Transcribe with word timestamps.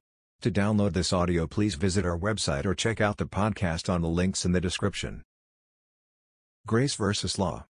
To 0.41 0.51
download 0.51 0.91
this 0.91 1.13
audio 1.13 1.47
please 1.47 1.75
visit 1.75 2.05
our 2.05 2.19
website 2.19 2.65
or 2.65 2.75
check 2.75 2.99
out 2.99 3.15
the 3.15 3.25
podcast 3.25 3.87
on 3.87 4.01
the 4.01 4.09
links 4.09 4.43
in 4.43 4.51
the 4.51 4.59
description. 4.59 5.21
Grace 6.67 6.95
versus 6.95 7.39
Law 7.39 7.67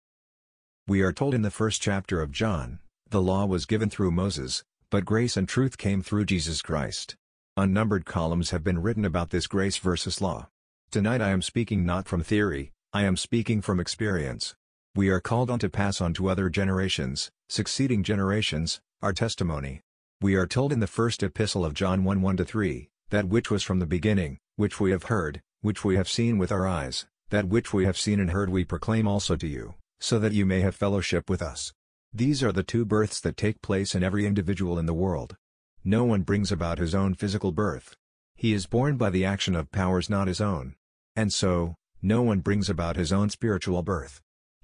We 0.88 1.04
are 1.04 1.13
told 1.13 1.36
in 1.36 1.44
the 1.44 1.52
first 1.52 1.80
chapter 1.80 2.23
of 2.23 2.32
John, 2.32 2.80
the 3.08 3.21
law 3.21 3.46
was 3.46 3.68
given 3.68 3.92
through 3.92 4.10
Moses, 4.10 4.64
but 4.90 5.06
grace 5.06 5.38
and 5.38 5.48
truth 5.48 5.78
came 5.78 6.02
through 6.02 6.26
Jesus 6.26 6.64
Christ. 6.64 7.16
Unnumbered 7.56 8.08
columns 8.08 8.50
have 8.50 8.64
been 8.64 8.82
written 8.82 9.06
about 9.06 9.30
this 9.30 9.46
grace 9.46 9.78
versus 9.78 10.21
law. 10.21 10.50
Tonight 10.90 11.21
I 11.21 11.30
am 11.30 11.44
speaking 11.44 11.86
not 11.86 12.08
from 12.08 12.24
theory, 12.24 12.71
I 12.94 13.04
am 13.04 13.16
speaking 13.16 13.62
from 13.62 13.80
experience. 13.80 14.56
We 14.96 15.10
are 15.10 15.20
called 15.20 15.52
on 15.52 15.60
to 15.60 15.70
pass 15.70 16.02
on 16.02 16.16
to 16.16 16.30
other 16.30 16.50
generations, 16.50 17.30
succeeding 17.47 18.02
generations, 18.02 18.82
our 19.04 19.14
testimony. 19.14 19.82
We 20.20 20.34
are 20.34 20.47
told 20.47 20.74
in 20.74 20.80
the 20.80 20.88
first 20.88 21.21
epistle 21.21 21.64
of 21.64 21.75
John 21.75 22.04
1 22.04 22.21
1-3, 22.21 22.89
that 23.11 23.28
which 23.28 23.52
was 23.52 23.61
from 23.61 23.78
the 23.78 23.86
beginning, 23.86 24.39
which 24.56 24.80
we 24.80 24.89
have 24.89 25.04
heard, 25.04 25.42
which 25.61 25.86
we 25.86 25.96
have 25.96 26.10
seen 26.10 26.39
with 26.39 26.52
our 26.52 26.68
eyes, 26.68 27.06
that 27.30 27.47
which 27.47 27.71
we 27.71 27.86
have 27.86 28.00
seen 28.00 28.20
and 28.20 28.32
heard 28.32 28.50
we 28.50 28.66
proclaim 28.66 29.07
also 29.07 29.36
to 29.36 29.47
you, 29.47 29.75
so 30.00 30.18
that 30.18 30.33
you 30.33 30.44
may 30.44 30.61
have 30.61 30.75
fellowship 30.75 31.30
with 31.30 31.44
us. 31.44 31.71
These 32.11 32.42
are 32.42 32.52
the 32.52 32.64
two 32.64 32.83
births 32.83 33.22
that 33.22 33.38
take 33.38 33.61
place 33.61 33.94
in 33.94 34.03
every 34.03 34.25
individual 34.25 34.80
in 34.80 34.88
the 34.88 34.94
world. 34.95 35.36
No 35.83 36.03
one 36.03 36.23
brings 36.23 36.52
about 36.52 36.80
his 36.80 36.95
own 36.95 37.14
physical 37.14 37.52
birth. 37.52 37.95
He 38.36 38.53
is 38.53 38.66
born 38.66 38.97
by 38.97 39.11
the 39.11 39.23
action 39.23 39.56
of 39.56 39.72
powers 39.72 40.09
not 40.09 40.28
his 40.28 40.42
own. 40.42 40.73
And 41.16 41.31
so, 41.31 41.75
no 42.02 42.23
one 42.23 42.39
brings 42.39 42.72
about 42.72 42.95
his 42.95 43.14
own 43.14 43.30
spiritual 43.30 43.83
birth. 43.83 44.19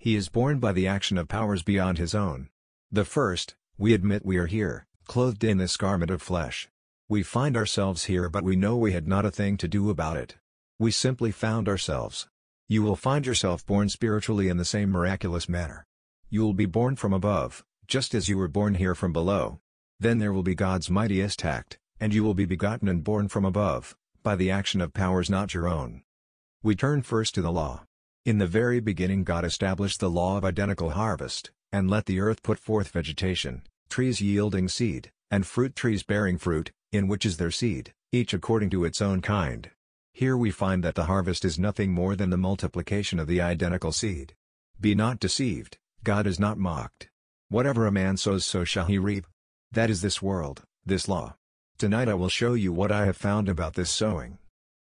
He 0.05 0.15
is 0.15 0.29
born 0.29 0.59
by 0.59 0.71
the 0.71 0.85
action 0.85 1.17
of 1.17 1.27
powers 1.27 1.63
beyond 1.63 1.97
his 1.97 2.13
own. 2.13 2.49
The 2.91 3.05
first, 3.05 3.55
we 3.75 3.91
admit 3.91 4.23
we 4.23 4.37
are 4.37 4.45
here, 4.45 4.85
clothed 5.07 5.43
in 5.43 5.57
this 5.57 5.77
garment 5.77 6.11
of 6.11 6.21
flesh. 6.21 6.69
We 7.09 7.23
find 7.23 7.57
ourselves 7.57 8.03
here 8.03 8.29
but 8.29 8.43
we 8.43 8.55
know 8.55 8.77
we 8.77 8.91
had 8.91 9.07
not 9.07 9.25
a 9.25 9.31
thing 9.31 9.57
to 9.57 9.67
do 9.67 9.89
about 9.89 10.15
it. 10.15 10.35
We 10.77 10.91
simply 10.91 11.31
found 11.31 11.67
ourselves. 11.67 12.27
You 12.67 12.83
will 12.83 12.95
find 12.95 13.25
yourself 13.25 13.65
born 13.65 13.89
spiritually 13.89 14.47
in 14.47 14.57
the 14.57 14.63
same 14.63 14.91
miraculous 14.91 15.49
manner. 15.49 15.87
You 16.29 16.43
will 16.43 16.53
be 16.53 16.67
born 16.67 16.95
from 16.97 17.11
above, 17.11 17.65
just 17.87 18.13
as 18.13 18.29
you 18.29 18.37
were 18.37 18.47
born 18.47 18.75
here 18.75 18.93
from 18.93 19.11
below. 19.11 19.59
Then 19.99 20.19
there 20.19 20.31
will 20.31 20.43
be 20.43 20.53
God's 20.53 20.87
mightiest 20.87 21.43
act, 21.43 21.79
and 21.99 22.13
you 22.13 22.23
will 22.23 22.35
be 22.35 22.45
begotten 22.45 22.87
and 22.87 23.03
born 23.03 23.27
from 23.27 23.43
above, 23.43 23.97
by 24.21 24.35
the 24.35 24.51
action 24.51 24.81
of 24.81 24.93
powers 24.93 25.31
not 25.31 25.55
your 25.55 25.67
own. 25.67 26.03
We 26.61 26.75
turn 26.75 27.01
first 27.01 27.33
to 27.33 27.41
the 27.41 27.51
law. 27.51 27.85
In 28.25 28.39
the 28.39 28.47
very 28.47 28.79
beginning 28.79 29.23
God 29.23 29.45
established 29.45 29.99
the 29.99 30.09
law 30.09 30.35
of 30.35 30.43
identical 30.43 30.89
harvest, 30.89 31.51
and 31.71 31.87
let 31.87 32.07
the 32.07 32.19
earth 32.19 32.41
put 32.41 32.57
forth 32.57 32.87
vegetation, 32.87 33.61
trees 33.87 34.19
yielding 34.19 34.67
seed, 34.67 35.11
and 35.29 35.45
fruit 35.45 35.75
trees 35.75 36.01
bearing 36.01 36.39
fruit, 36.39 36.71
in 36.91 37.07
which 37.07 37.23
is 37.23 37.37
their 37.37 37.51
seed, 37.51 37.93
each 38.11 38.33
according 38.33 38.71
to 38.71 38.83
its 38.83 38.99
own 38.99 39.21
kind. 39.21 39.69
Here 40.11 40.35
we 40.35 40.49
find 40.49 40.83
that 40.83 40.95
the 40.95 41.05
harvest 41.05 41.45
is 41.45 41.59
nothing 41.59 41.91
more 41.91 42.15
than 42.15 42.31
the 42.31 42.35
multiplication 42.37 43.19
of 43.19 43.27
the 43.27 43.41
identical 43.41 43.91
seed. 43.91 44.33
Be 44.81 44.95
not 44.95 45.19
deceived, 45.19 45.77
God 46.03 46.25
is 46.25 46.39
not 46.39 46.57
mocked. 46.57 47.09
Whatever 47.49 47.85
a 47.85 47.91
man 47.91 48.17
sows 48.17 48.43
so 48.43 48.63
shall 48.63 48.85
he 48.85 48.97
reap. 48.97 49.27
That 49.71 49.91
is 49.91 50.01
this 50.01 50.19
world, 50.19 50.63
this 50.83 51.07
law. 51.07 51.35
Tonight 51.77 52.09
I 52.09 52.15
will 52.15 52.29
show 52.29 52.55
you 52.55 52.73
what 52.73 52.91
I 52.91 53.05
have 53.05 53.17
found 53.17 53.47
about 53.47 53.75
this 53.75 53.91
sowing. 53.91 54.39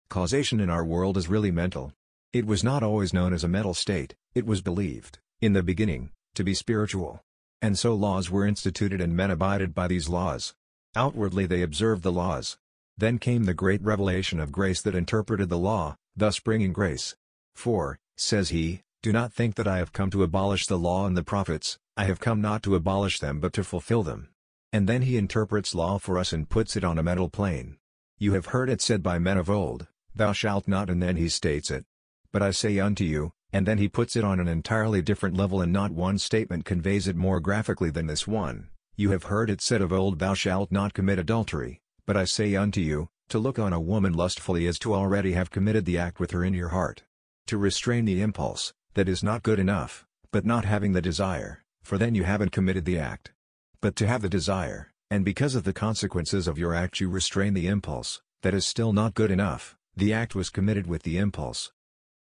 Causation 0.09 0.59
in 0.59 0.69
our 0.69 0.85
world 0.85 1.17
is 1.17 1.27
really 1.27 1.49
mental, 1.49 1.91
it 2.35 2.45
was 2.45 2.65
not 2.65 2.83
always 2.83 3.13
known 3.13 3.31
as 3.31 3.45
a 3.45 3.47
mental 3.47 3.73
state, 3.73 4.13
it 4.33 4.45
was 4.45 4.61
believed, 4.61 5.19
in 5.39 5.53
the 5.53 5.63
beginning, 5.63 6.09
to 6.33 6.43
be 6.43 6.53
spiritual. 6.53 7.21
And 7.61 7.79
so 7.79 7.93
laws 7.93 8.29
were 8.29 8.45
instituted 8.45 8.99
and 8.99 9.15
men 9.15 9.31
abided 9.31 9.73
by 9.73 9.87
these 9.87 10.09
laws. 10.09 10.53
Outwardly 10.97 11.45
they 11.45 11.61
observed 11.61 12.03
the 12.03 12.11
laws. 12.11 12.57
Then 12.97 13.19
came 13.19 13.45
the 13.45 13.53
great 13.53 13.81
revelation 13.81 14.41
of 14.41 14.51
grace 14.51 14.81
that 14.81 14.95
interpreted 14.95 15.47
the 15.47 15.57
law, 15.57 15.95
thus 16.13 16.37
bringing 16.41 16.73
grace. 16.73 17.15
For, 17.53 17.99
says 18.17 18.49
he, 18.49 18.81
do 19.01 19.13
not 19.13 19.31
think 19.31 19.55
that 19.55 19.67
I 19.67 19.77
have 19.77 19.93
come 19.93 20.09
to 20.11 20.23
abolish 20.23 20.65
the 20.65 20.77
law 20.77 21.07
and 21.07 21.15
the 21.15 21.23
prophets, 21.23 21.77
I 21.95 22.03
have 22.03 22.19
come 22.19 22.41
not 22.41 22.63
to 22.63 22.75
abolish 22.75 23.21
them 23.21 23.39
but 23.39 23.53
to 23.53 23.63
fulfill 23.63 24.03
them. 24.03 24.27
And 24.73 24.89
then 24.89 25.03
he 25.03 25.15
interprets 25.15 25.73
law 25.73 25.99
for 25.99 26.17
us 26.17 26.33
and 26.33 26.49
puts 26.49 26.75
it 26.75 26.83
on 26.83 26.99
a 26.99 27.03
mental 27.03 27.29
plane. 27.29 27.77
You 28.17 28.33
have 28.33 28.47
heard 28.47 28.69
it 28.69 28.81
said 28.81 29.01
by 29.01 29.19
men 29.19 29.37
of 29.37 29.49
old, 29.49 29.87
Thou 30.13 30.33
shalt 30.33 30.67
not 30.67 30.89
and 30.89 31.01
then 31.01 31.15
he 31.15 31.29
states 31.29 31.71
it, 31.71 31.85
but 32.35 32.43
I 32.43 32.51
say 32.51 32.79
unto 32.79 33.05
you, 33.05 33.31
and 33.53 33.65
then 33.65 33.77
he 33.77 33.87
puts 33.87 34.17
it 34.17 34.25
on 34.25 34.41
an 34.41 34.47
entirely 34.49 35.01
different 35.01 35.37
level 35.37 35.61
and 35.61 35.71
not 35.71 35.93
one 35.93 36.17
statement 36.17 36.65
conveys 36.65 37.07
it 37.07 37.15
more 37.15 37.39
graphically 37.39 37.89
than 37.89 38.07
this 38.07 38.27
one, 38.27 38.67
you 38.97 39.11
have 39.11 39.31
heard 39.31 39.49
it 39.49 39.61
said 39.61 39.81
of 39.81 39.93
old 39.93 40.19
thou 40.19 40.33
shalt 40.33 40.69
not 40.69 40.93
commit 40.93 41.17
adultery, 41.17 41.79
but 42.05 42.17
I 42.17 42.25
say 42.25 42.53
unto 42.53 42.81
you, 42.81 43.07
to 43.29 43.39
look 43.39 43.57
on 43.57 43.71
a 43.71 43.79
woman 43.79 44.11
lustfully 44.11 44.65
is 44.65 44.77
to 44.79 44.93
already 44.93 45.31
have 45.31 45.49
committed 45.49 45.85
the 45.85 45.97
act 45.97 46.19
with 46.19 46.31
her 46.31 46.43
in 46.43 46.53
your 46.53 46.67
heart. 46.75 47.03
To 47.47 47.57
restrain 47.57 48.03
the 48.03 48.21
impulse, 48.21 48.73
that 48.95 49.07
is 49.07 49.23
not 49.23 49.41
good 49.41 49.57
enough, 49.57 50.05
but 50.33 50.45
not 50.45 50.65
having 50.65 50.91
the 50.91 51.01
desire, 51.01 51.63
for 51.83 51.97
then 51.97 52.15
you 52.15 52.25
haven't 52.25 52.51
committed 52.51 52.83
the 52.83 52.99
act. 52.99 53.31
But 53.79 53.95
to 53.95 54.07
have 54.07 54.21
the 54.21 54.27
desire, 54.27 54.91
and 55.09 55.23
because 55.23 55.55
of 55.55 55.63
the 55.63 55.71
consequences 55.71 56.49
of 56.49 56.59
your 56.59 56.73
act 56.73 56.99
you 56.99 57.07
restrain 57.07 57.53
the 57.53 57.67
impulse, 57.67 58.21
that 58.41 58.53
is 58.53 58.67
still 58.67 58.91
not 58.91 59.13
good 59.13 59.31
enough, 59.31 59.77
the 59.95 60.11
act 60.11 60.35
was 60.35 60.49
committed 60.49 60.85
with 60.85 61.03
the 61.03 61.17
impulse, 61.17 61.71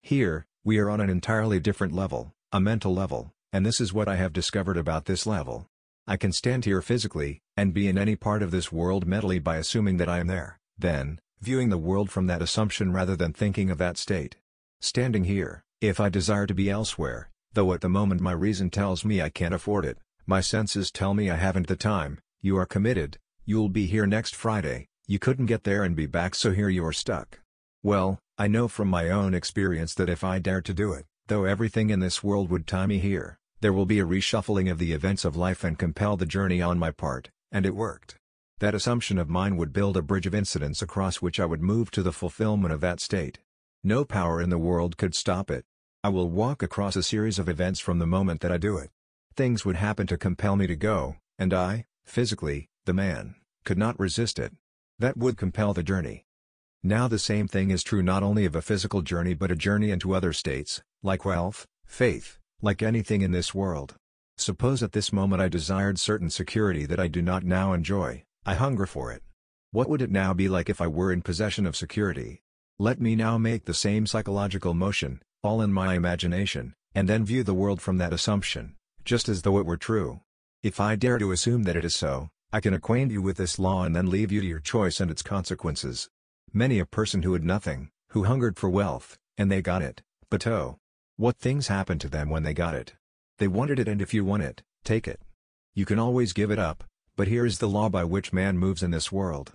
here, 0.01 0.45
we 0.63 0.77
are 0.79 0.89
on 0.89 1.01
an 1.01 1.09
entirely 1.09 1.59
different 1.59 1.93
level, 1.93 2.33
a 2.51 2.59
mental 2.59 2.93
level, 2.93 3.33
and 3.51 3.65
this 3.65 3.81
is 3.81 3.93
what 3.93 4.07
I 4.07 4.15
have 4.15 4.33
discovered 4.33 4.77
about 4.77 5.05
this 5.05 5.25
level. 5.25 5.67
I 6.07 6.15
can 6.15 6.31
stand 6.31 6.65
here 6.65 6.81
physically, 6.81 7.41
and 7.57 7.73
be 7.73 7.87
in 7.87 7.97
any 7.97 8.15
part 8.15 8.41
of 8.41 8.51
this 8.51 8.71
world 8.71 9.05
mentally 9.05 9.39
by 9.39 9.57
assuming 9.57 9.97
that 9.97 10.07
I 10.07 10.19
am 10.19 10.27
there, 10.27 10.59
then, 10.77 11.19
viewing 11.41 11.69
the 11.69 11.77
world 11.77 12.09
from 12.09 12.27
that 12.27 12.41
assumption 12.41 12.93
rather 12.93 13.15
than 13.15 13.33
thinking 13.33 13.69
of 13.69 13.77
that 13.79 13.97
state. 13.97 14.37
Standing 14.79 15.25
here, 15.25 15.63
if 15.81 15.99
I 15.99 16.09
desire 16.09 16.47
to 16.47 16.53
be 16.53 16.69
elsewhere, 16.69 17.29
though 17.53 17.73
at 17.73 17.81
the 17.81 17.89
moment 17.89 18.21
my 18.21 18.31
reason 18.31 18.69
tells 18.69 19.03
me 19.03 19.21
I 19.21 19.29
can't 19.29 19.53
afford 19.53 19.83
it, 19.83 19.97
my 20.25 20.41
senses 20.41 20.91
tell 20.91 21.13
me 21.13 21.29
I 21.29 21.35
haven't 21.35 21.67
the 21.67 21.75
time, 21.75 22.19
you 22.41 22.57
are 22.57 22.65
committed, 22.65 23.17
you'll 23.45 23.69
be 23.69 23.87
here 23.87 24.05
next 24.05 24.35
Friday, 24.35 24.87
you 25.07 25.19
couldn't 25.19 25.47
get 25.47 25.63
there 25.63 25.83
and 25.83 25.95
be 25.95 26.05
back 26.05 26.35
so 26.35 26.51
here 26.51 26.69
you're 26.69 26.91
stuck. 26.91 27.39
Well, 27.83 28.19
I 28.39 28.45
know 28.45 28.67
from 28.67 28.87
my 28.87 29.09
own 29.09 29.33
experience 29.33 29.95
that 29.95 30.09
if 30.09 30.23
I 30.23 30.37
dare 30.37 30.61
to 30.61 30.73
do 30.73 30.93
it, 30.93 31.07
though 31.25 31.45
everything 31.45 31.89
in 31.89 32.01
this 32.01 32.23
world 32.23 32.51
would 32.51 32.67
tie 32.67 32.85
me 32.85 32.99
here, 32.99 33.39
there 33.61 33.73
will 33.73 33.87
be 33.87 33.99
a 33.99 34.05
reshuffling 34.05 34.69
of 34.69 34.77
the 34.77 34.93
events 34.93 35.25
of 35.25 35.35
life 35.35 35.63
and 35.63 35.79
compel 35.79 36.17
the 36.17 36.27
journey 36.27 36.61
on 36.61 36.77
my 36.77 36.91
part, 36.91 37.31
and 37.51 37.65
it 37.65 37.73
worked. 37.73 38.15
That 38.59 38.75
assumption 38.75 39.17
of 39.17 39.27
mine 39.27 39.57
would 39.57 39.73
build 39.73 39.97
a 39.97 40.03
bridge 40.03 40.27
of 40.27 40.35
incidents 40.35 40.83
across 40.83 41.17
which 41.17 41.39
I 41.39 41.45
would 41.45 41.63
move 41.63 41.89
to 41.91 42.03
the 42.03 42.13
fulfillment 42.13 42.71
of 42.71 42.81
that 42.81 42.99
state. 42.99 43.39
No 43.83 44.05
power 44.05 44.39
in 44.39 44.51
the 44.51 44.59
world 44.59 44.97
could 44.97 45.15
stop 45.15 45.49
it. 45.49 45.65
I 46.03 46.09
will 46.09 46.29
walk 46.29 46.61
across 46.61 46.95
a 46.95 47.01
series 47.01 47.39
of 47.39 47.49
events 47.49 47.79
from 47.79 47.97
the 47.97 48.05
moment 48.05 48.41
that 48.41 48.51
I 48.51 48.57
do 48.57 48.77
it. 48.77 48.91
Things 49.35 49.65
would 49.65 49.77
happen 49.77 50.05
to 50.07 50.17
compel 50.17 50.55
me 50.55 50.67
to 50.67 50.75
go, 50.75 51.15
and 51.39 51.55
I, 51.55 51.85
physically, 52.05 52.69
the 52.85 52.93
man, 52.93 53.33
could 53.65 53.79
not 53.79 53.99
resist 53.99 54.37
it. 54.37 54.53
That 54.99 55.17
would 55.17 55.37
compel 55.37 55.73
the 55.73 55.81
journey. 55.81 56.26
Now 56.83 57.07
the 57.07 57.19
same 57.19 57.47
thing 57.47 57.71
is 57.71 57.83
true 57.83 58.03
not 58.03 58.23
only 58.23 58.45
of 58.45 58.55
a 58.55 58.61
physical 58.61 59.01
journey 59.01 59.33
but 59.33 59.51
a 59.51 59.55
journey 59.55 59.91
into 59.91 60.13
other 60.13 60.31
states, 60.33 60.81
like 61.01 61.25
wealth, 61.25 61.65
faith, 61.85 62.37
like 62.61 62.81
anything 62.81 63.21
in 63.21 63.31
this 63.31 63.53
world. 63.53 63.95
Suppose 64.37 64.83
at 64.83 64.91
this 64.91 65.11
moment 65.11 65.41
I 65.41 65.47
desired 65.47 65.99
certain 65.99 66.29
security 66.29 66.85
that 66.85 66.99
I 66.99 67.07
do 67.07 67.21
not 67.21 67.43
now 67.43 67.73
enjoy, 67.73 68.23
I 68.45 68.53
hunger 68.53 68.85
for 68.85 69.11
it. 69.11 69.23
What 69.71 69.89
would 69.89 70.01
it 70.01 70.11
now 70.11 70.33
be 70.33 70.47
like 70.47 70.69
if 70.69 70.79
I 70.79 70.87
were 70.87 71.11
in 71.11 71.21
possession 71.21 71.65
of 71.65 71.75
security? 71.75 72.41
Let 72.79 73.01
me 73.01 73.15
now 73.15 73.37
make 73.37 73.65
the 73.65 73.73
same 73.73 74.05
psychological 74.05 74.75
motion, 74.75 75.21
all 75.43 75.61
in 75.61 75.73
my 75.73 75.95
imagination, 75.95 76.75
and 76.93 77.09
then 77.09 77.25
view 77.25 77.43
the 77.43 77.53
world 77.53 77.81
from 77.81 77.97
that 77.97 78.13
assumption, 78.13 78.75
just 79.03 79.27
as 79.27 79.41
though 79.41 79.57
it 79.57 79.65
were 79.65 79.77
true. 79.77 80.21
If 80.61 80.79
I 80.79 80.95
dare 80.95 81.17
to 81.17 81.31
assume 81.31 81.63
that 81.63 81.75
it 81.75 81.85
is 81.85 81.95
so, 81.95 82.29
I 82.53 82.59
can 82.59 82.73
acquaint 82.73 83.11
you 83.11 83.21
with 83.21 83.37
this 83.37 83.57
law 83.57 83.83
and 83.83 83.95
then 83.95 84.09
leave 84.09 84.31
you 84.31 84.41
to 84.41 84.47
your 84.47 84.59
choice 84.59 84.99
and 84.99 85.11
its 85.11 85.21
consequences. 85.21 86.07
Many 86.53 86.79
a 86.79 86.85
person 86.85 87.23
who 87.23 87.33
had 87.33 87.43
nothing, 87.43 87.89
who 88.09 88.23
hungered 88.23 88.57
for 88.57 88.69
wealth, 88.69 89.17
and 89.37 89.51
they 89.51 89.61
got 89.61 89.81
it, 89.81 90.01
but 90.29 90.47
oh! 90.47 90.77
What 91.15 91.37
things 91.37 91.67
happened 91.67 92.01
to 92.01 92.09
them 92.09 92.29
when 92.29 92.43
they 92.43 92.53
got 92.53 92.73
it? 92.73 92.93
They 93.37 93.47
wanted 93.47 93.79
it 93.79 93.87
and 93.87 94.01
if 94.01 94.13
you 94.13 94.23
want 94.23 94.43
it, 94.43 94.63
take 94.83 95.07
it. 95.07 95.21
You 95.73 95.85
can 95.85 95.99
always 95.99 96.33
give 96.33 96.49
it 96.49 96.59
up, 96.59 96.83
but 97.15 97.27
here 97.27 97.45
is 97.45 97.59
the 97.59 97.67
law 97.67 97.89
by 97.89 98.03
which 98.03 98.33
man 98.33 98.57
moves 98.57 98.81
in 98.81 98.91
this 98.91 99.11
world. 99.11 99.53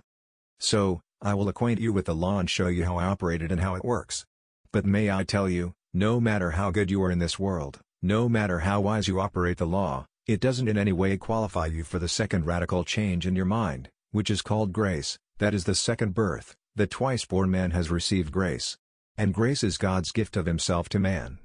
So, 0.59 1.01
I 1.21 1.33
will 1.33 1.49
acquaint 1.49 1.79
you 1.79 1.93
with 1.93 2.05
the 2.05 2.15
law 2.15 2.39
and 2.39 2.49
show 2.49 2.67
you 2.67 2.85
how 2.85 2.97
I 2.97 3.05
operate 3.05 3.41
it 3.41 3.51
and 3.51 3.61
how 3.61 3.75
it 3.75 3.85
works. 3.85 4.25
But 4.71 4.85
may 4.85 5.09
I 5.09 5.23
tell 5.23 5.49
you, 5.49 5.73
no 5.93 6.19
matter 6.19 6.51
how 6.51 6.71
good 6.71 6.91
you 6.91 7.01
are 7.03 7.11
in 7.11 7.19
this 7.19 7.39
world, 7.39 7.79
no 8.01 8.27
matter 8.27 8.59
how 8.59 8.81
wise 8.81 9.07
you 9.07 9.19
operate 9.19 9.57
the 9.57 9.65
law, 9.65 10.05
it 10.27 10.39
doesn't 10.39 10.67
in 10.67 10.77
any 10.77 10.91
way 10.91 11.17
qualify 11.17 11.67
you 11.67 11.83
for 11.83 11.99
the 11.99 12.07
second 12.07 12.45
radical 12.45 12.83
change 12.83 13.25
in 13.25 13.35
your 13.35 13.45
mind, 13.45 13.89
which 14.11 14.29
is 14.29 14.41
called 14.41 14.73
grace, 14.73 15.17
that 15.39 15.53
is 15.53 15.63
the 15.63 15.75
second 15.75 16.13
birth, 16.13 16.55
the 16.75 16.87
twice-born 16.87 17.51
man 17.51 17.71
has 17.71 17.91
received 17.91 18.31
grace. 18.31 18.77
And 19.15 19.33
grace 19.33 19.63
is 19.63 19.77
God's 19.77 20.11
gift 20.11 20.35
of 20.35 20.47
himself 20.47 20.89
to 20.89 20.99
man. 20.99 21.37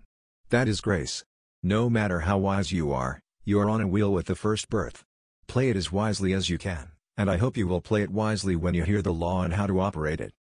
That 0.49 0.69
is 0.69 0.81
grace. 0.81 1.25
No 1.63 1.91
matter 1.91 2.21
how 2.21 2.39
wise 2.39 2.73
you 2.73 2.93
are, 2.93 3.21
You 3.49 3.59
are 3.61 3.71
on 3.71 3.81
a 3.81 3.89
wheel 3.89 4.13
with 4.13 4.27
the 4.27 4.35
first 4.35 4.69
birth. 4.69 5.07
Play 5.47 5.71
it 5.71 5.77
as 5.77 5.91
wisely 5.91 6.35
as 6.35 6.51
you 6.51 6.59
can, 6.59 6.91
and 7.17 7.31
I 7.31 7.39
hope 7.39 7.57
you 7.57 7.67
will 7.67 7.81
play 7.81 8.03
it 8.03 8.11
wisely 8.11 8.57
when 8.57 8.75
you 8.75 8.83
hear 8.85 9.01
the 9.01 9.11
law 9.11 9.43
and 9.43 9.55
how 9.55 9.67
to 9.67 9.81
operate 9.81 10.21
it. 10.21 10.35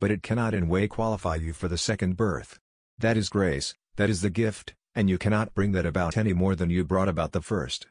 But 0.00 0.10
it 0.10 0.22
cannot 0.22 0.54
in 0.54 0.66
way 0.66 0.88
qualify 0.88 1.34
you 1.34 1.52
for 1.52 1.68
the 1.68 1.76
second 1.76 2.16
birth. 2.16 2.58
That 2.96 3.18
is 3.18 3.28
grace, 3.28 3.74
that 3.96 4.08
is 4.08 4.22
the 4.22 4.30
gift, 4.30 4.72
and 4.94 5.10
you 5.10 5.18
cannot 5.18 5.52
bring 5.52 5.72
that 5.72 5.84
about 5.84 6.16
any 6.16 6.32
more 6.32 6.54
than 6.54 6.70
you 6.70 6.84
brought 6.84 7.10
about 7.10 7.32
the 7.32 7.42
first. 7.42 7.86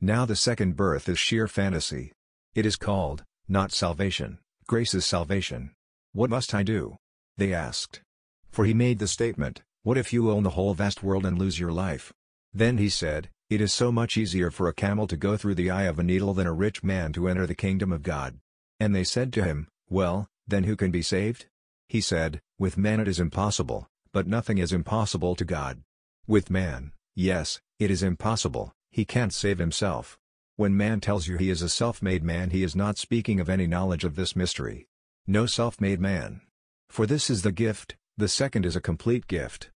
Now 0.00 0.24
the 0.24 0.34
second 0.34 0.76
birth 0.76 1.10
is 1.10 1.18
sheer 1.18 1.46
fantasy. 1.46 2.14
It 2.54 2.64
is 2.64 2.76
called, 2.76 3.22
not 3.48 3.70
salvation, 3.70 4.38
grace 4.66 4.94
is 4.94 5.04
salvation. 5.04 5.72
What 6.16 6.30
must 6.30 6.54
I 6.54 6.62
do? 6.62 6.96
They 7.36 7.52
asked. 7.52 8.00
For 8.50 8.64
he 8.64 8.72
made 8.72 9.00
the 9.00 9.06
statement, 9.06 9.60
what 9.82 9.98
if 9.98 10.14
you 10.14 10.30
own 10.30 10.44
the 10.44 10.56
whole 10.56 10.72
vast 10.72 11.02
world 11.02 11.26
and 11.26 11.38
lose 11.38 11.60
your 11.60 11.72
life? 11.72 12.10
Then 12.54 12.78
he 12.78 12.88
said, 12.88 13.28
it 13.50 13.60
is 13.60 13.70
so 13.70 13.92
much 13.92 14.16
easier 14.16 14.50
for 14.50 14.66
a 14.66 14.72
camel 14.72 15.06
to 15.08 15.16
go 15.18 15.36
through 15.36 15.56
the 15.56 15.70
eye 15.70 15.82
of 15.82 15.98
a 15.98 16.02
needle 16.02 16.32
than 16.32 16.46
a 16.46 16.54
rich 16.54 16.82
man 16.82 17.12
to 17.12 17.28
enter 17.28 17.46
the 17.46 17.54
kingdom 17.54 17.92
of 17.92 18.02
God. 18.02 18.38
And 18.80 18.94
they 18.94 19.04
said 19.04 19.30
to 19.34 19.44
him, 19.44 19.68
Well, 19.90 20.26
then 20.48 20.64
who 20.64 20.74
can 20.74 20.90
be 20.90 21.02
saved? 21.02 21.48
He 21.86 22.00
said, 22.00 22.40
With 22.58 22.78
man 22.78 22.98
it 22.98 23.08
is 23.08 23.20
impossible, 23.20 23.86
but 24.10 24.26
nothing 24.26 24.56
is 24.56 24.72
impossible 24.72 25.36
to 25.36 25.44
God. 25.44 25.82
With 26.26 26.48
man, 26.48 26.92
yes, 27.14 27.60
it 27.78 27.90
is 27.90 28.02
impossible, 28.02 28.72
he 28.90 29.04
can't 29.04 29.34
save 29.34 29.58
himself. 29.58 30.18
When 30.56 30.78
man 30.78 31.00
tells 31.00 31.28
you 31.28 31.36
he 31.36 31.50
is 31.50 31.60
a 31.60 31.68
self-made 31.68 32.24
man 32.24 32.48
he 32.52 32.62
is 32.62 32.74
not 32.74 32.96
speaking 32.96 33.38
of 33.38 33.50
any 33.50 33.66
knowledge 33.66 34.04
of 34.04 34.16
this 34.16 34.34
mystery. 34.34 34.88
No 35.28 35.44
self-made 35.44 35.98
man. 35.98 36.40
For 36.88 37.04
this 37.04 37.30
is 37.30 37.42
the 37.42 37.50
gift, 37.50 37.96
the 38.16 38.28
second 38.28 38.64
is 38.64 38.76
a 38.76 38.80
complete 38.80 39.26
gift. 39.26 39.70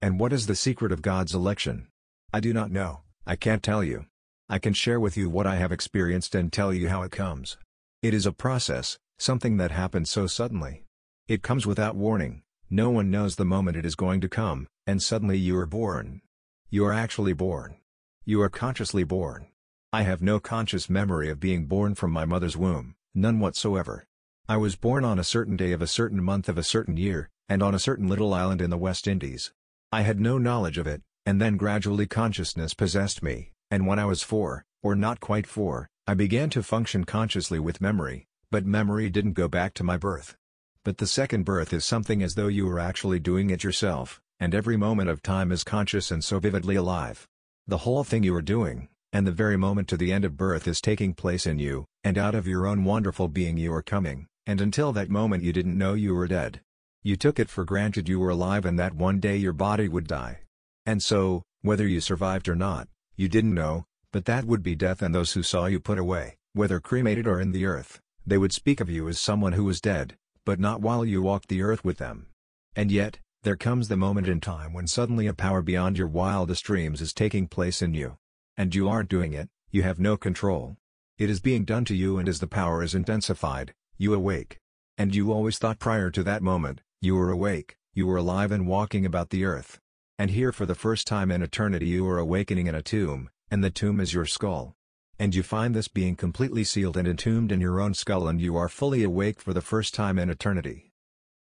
And 0.00 0.18
what 0.18 0.32
is 0.32 0.46
the 0.46 0.54
secret 0.54 0.90
of 0.90 1.02
God's 1.02 1.34
election? 1.34 1.88
I 2.32 2.40
do 2.40 2.54
not 2.54 2.70
know. 2.70 3.02
I 3.26 3.36
can't 3.36 3.62
tell 3.62 3.84
you. 3.84 4.06
I 4.48 4.58
can 4.58 4.72
share 4.72 4.98
with 4.98 5.14
you 5.14 5.28
what 5.28 5.46
I 5.46 5.56
have 5.56 5.70
experienced 5.70 6.34
and 6.34 6.50
tell 6.50 6.72
you 6.72 6.88
how 6.88 7.02
it 7.02 7.12
comes. 7.12 7.58
It 8.02 8.14
is 8.14 8.24
a 8.24 8.32
process, 8.32 8.96
something 9.18 9.58
that 9.58 9.70
happens 9.70 10.08
so 10.08 10.26
suddenly. 10.26 10.84
It 11.28 11.42
comes 11.42 11.66
without 11.66 11.94
warning, 11.94 12.42
no 12.70 12.88
one 12.88 13.10
knows 13.10 13.36
the 13.36 13.44
moment 13.44 13.76
it 13.76 13.84
is 13.84 13.96
going 13.96 14.22
to 14.22 14.30
come, 14.30 14.66
and 14.86 15.02
suddenly 15.02 15.36
you 15.36 15.58
are 15.58 15.66
born. 15.66 16.22
You 16.70 16.86
are 16.86 16.92
actually 16.94 17.34
born. 17.34 17.76
You 18.24 18.40
are 18.40 18.48
consciously 18.48 19.04
born. 19.04 19.48
I 19.92 20.02
have 20.02 20.22
no 20.22 20.40
conscious 20.40 20.88
memory 20.88 21.28
of 21.28 21.38
being 21.38 21.66
born 21.66 21.94
from 21.94 22.12
my 22.12 22.24
mother's 22.24 22.56
womb, 22.56 22.94
none 23.14 23.40
whatsoever. 23.40 24.06
I 24.48 24.58
was 24.58 24.76
born 24.76 25.04
on 25.04 25.18
a 25.18 25.24
certain 25.24 25.56
day 25.56 25.72
of 25.72 25.82
a 25.82 25.88
certain 25.88 26.22
month 26.22 26.48
of 26.48 26.56
a 26.56 26.62
certain 26.62 26.96
year, 26.96 27.28
and 27.48 27.64
on 27.64 27.74
a 27.74 27.80
certain 27.80 28.06
little 28.06 28.32
island 28.32 28.60
in 28.62 28.70
the 28.70 28.78
West 28.78 29.08
Indies. 29.08 29.50
I 29.90 30.02
had 30.02 30.20
no 30.20 30.38
knowledge 30.38 30.78
of 30.78 30.86
it, 30.86 31.02
and 31.24 31.40
then 31.40 31.56
gradually 31.56 32.06
consciousness 32.06 32.72
possessed 32.72 33.24
me, 33.24 33.50
and 33.72 33.88
when 33.88 33.98
I 33.98 34.04
was 34.04 34.22
four, 34.22 34.64
or 34.84 34.94
not 34.94 35.18
quite 35.18 35.48
four, 35.48 35.88
I 36.06 36.14
began 36.14 36.48
to 36.50 36.62
function 36.62 37.02
consciously 37.02 37.58
with 37.58 37.80
memory, 37.80 38.28
but 38.52 38.64
memory 38.64 39.10
didn't 39.10 39.32
go 39.32 39.48
back 39.48 39.74
to 39.74 39.84
my 39.84 39.96
birth. 39.96 40.36
But 40.84 40.98
the 40.98 41.08
second 41.08 41.44
birth 41.44 41.72
is 41.72 41.84
something 41.84 42.22
as 42.22 42.36
though 42.36 42.46
you 42.46 42.66
were 42.66 42.78
actually 42.78 43.18
doing 43.18 43.50
it 43.50 43.64
yourself, 43.64 44.20
and 44.38 44.54
every 44.54 44.76
moment 44.76 45.10
of 45.10 45.24
time 45.24 45.50
is 45.50 45.64
conscious 45.64 46.12
and 46.12 46.22
so 46.22 46.38
vividly 46.38 46.76
alive. 46.76 47.26
The 47.66 47.78
whole 47.78 48.04
thing 48.04 48.22
you 48.22 48.36
are 48.36 48.42
doing, 48.42 48.90
and 49.12 49.26
the 49.26 49.32
very 49.32 49.56
moment 49.56 49.88
to 49.88 49.96
the 49.96 50.12
end 50.12 50.24
of 50.24 50.36
birth 50.36 50.68
is 50.68 50.80
taking 50.80 51.14
place 51.14 51.46
in 51.46 51.58
you, 51.58 51.84
and 52.04 52.16
out 52.16 52.36
of 52.36 52.46
your 52.46 52.68
own 52.68 52.84
wonderful 52.84 53.26
being 53.26 53.56
you 53.56 53.72
are 53.74 53.82
coming, 53.82 54.28
and 54.46 54.60
until 54.60 54.92
that 54.92 55.10
moment 55.10 55.42
you 55.42 55.52
didn't 55.52 55.76
know 55.76 55.94
you 55.94 56.14
were 56.14 56.28
dead. 56.28 56.60
You 57.02 57.16
took 57.16 57.38
it 57.38 57.48
for 57.48 57.64
granted 57.64 58.08
you 58.08 58.18
were 58.18 58.30
alive 58.30 58.64
and 58.64 58.78
that 58.78 58.94
one 58.94 59.20
day 59.20 59.36
your 59.36 59.52
body 59.52 59.88
would 59.88 60.06
die. 60.06 60.40
And 60.84 61.02
so, 61.02 61.42
whether 61.62 61.86
you 61.86 62.00
survived 62.00 62.48
or 62.48 62.54
not, 62.54 62.88
you 63.16 63.28
didn't 63.28 63.54
know, 63.54 63.86
but 64.12 64.24
that 64.26 64.44
would 64.44 64.62
be 64.62 64.74
death 64.74 65.02
and 65.02 65.14
those 65.14 65.32
who 65.32 65.42
saw 65.42 65.66
you 65.66 65.80
put 65.80 65.98
away, 65.98 66.36
whether 66.52 66.80
cremated 66.80 67.26
or 67.26 67.40
in 67.40 67.52
the 67.52 67.66
earth, 67.66 68.00
they 68.26 68.38
would 68.38 68.52
speak 68.52 68.80
of 68.80 68.90
you 68.90 69.08
as 69.08 69.18
someone 69.18 69.52
who 69.52 69.64
was 69.64 69.80
dead, 69.80 70.16
but 70.44 70.60
not 70.60 70.80
while 70.80 71.04
you 71.04 71.22
walked 71.22 71.48
the 71.48 71.62
earth 71.62 71.84
with 71.84 71.98
them. 71.98 72.26
And 72.74 72.90
yet, 72.92 73.18
there 73.42 73.56
comes 73.56 73.88
the 73.88 73.96
moment 73.96 74.28
in 74.28 74.40
time 74.40 74.72
when 74.72 74.86
suddenly 74.86 75.26
a 75.26 75.34
power 75.34 75.62
beyond 75.62 75.98
your 75.98 76.08
wildest 76.08 76.64
dreams 76.64 77.00
is 77.00 77.12
taking 77.12 77.46
place 77.46 77.82
in 77.82 77.94
you. 77.94 78.16
And 78.56 78.74
you 78.74 78.88
aren't 78.88 79.08
doing 79.08 79.32
it, 79.32 79.48
you 79.70 79.82
have 79.82 80.00
no 80.00 80.16
control. 80.16 80.76
It 81.18 81.30
is 81.30 81.40
being 81.40 81.64
done 81.64 81.84
to 81.86 81.94
you 81.94 82.18
and 82.18 82.28
as 82.28 82.40
the 82.40 82.46
power 82.46 82.82
is 82.82 82.94
intensified, 82.94 83.72
you 83.98 84.14
awake. 84.14 84.58
And 84.98 85.14
you 85.14 85.32
always 85.32 85.58
thought 85.58 85.78
prior 85.78 86.10
to 86.10 86.22
that 86.22 86.42
moment, 86.42 86.82
you 87.00 87.14
were 87.14 87.30
awake, 87.30 87.76
you 87.94 88.06
were 88.06 88.16
alive 88.16 88.52
and 88.52 88.66
walking 88.66 89.06
about 89.06 89.30
the 89.30 89.44
earth. 89.44 89.78
And 90.18 90.30
here 90.30 90.52
for 90.52 90.66
the 90.66 90.74
first 90.74 91.06
time 91.06 91.30
in 91.30 91.42
eternity 91.42 91.86
you 91.86 92.06
are 92.08 92.18
awakening 92.18 92.66
in 92.66 92.74
a 92.74 92.82
tomb, 92.82 93.28
and 93.50 93.62
the 93.62 93.70
tomb 93.70 94.00
is 94.00 94.14
your 94.14 94.24
skull. 94.24 94.74
And 95.18 95.34
you 95.34 95.42
find 95.42 95.74
this 95.74 95.88
being 95.88 96.14
completely 96.14 96.64
sealed 96.64 96.96
and 96.96 97.08
entombed 97.08 97.52
in 97.52 97.60
your 97.60 97.80
own 97.80 97.94
skull 97.94 98.28
and 98.28 98.40
you 98.40 98.56
are 98.56 98.68
fully 98.68 99.02
awake 99.02 99.40
for 99.40 99.54
the 99.54 99.62
first 99.62 99.94
time 99.94 100.18
in 100.18 100.28
eternity. 100.28 100.92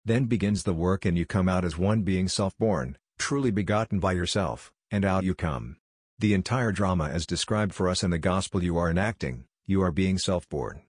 Then 0.05 0.25
begins 0.25 0.65
the 0.65 0.75
work 0.75 1.05
and 1.05 1.17
you 1.17 1.25
come 1.25 1.49
out 1.49 1.65
as 1.65 1.79
one 1.79 2.03
being 2.03 2.29
self-born, 2.29 2.99
truly 3.19 3.51
begotten 3.51 3.99
by 3.99 4.13
yourself, 4.13 4.73
and 4.91 5.05
out 5.05 5.25
you 5.25 5.35
come. 5.35 5.77
The 6.19 6.35
entire 6.35 6.73
drama 6.73 7.09
as 7.09 7.27
described 7.27 7.75
for 7.75 7.89
us 7.89 8.03
in 8.03 8.11
the 8.11 8.19
gospel 8.19 8.63
you 8.63 8.77
are 8.77 8.91
enacting, 8.91 9.45
you 9.65 9.83
are 9.83 9.93
being 9.93 10.19
self-born. 10.19 10.83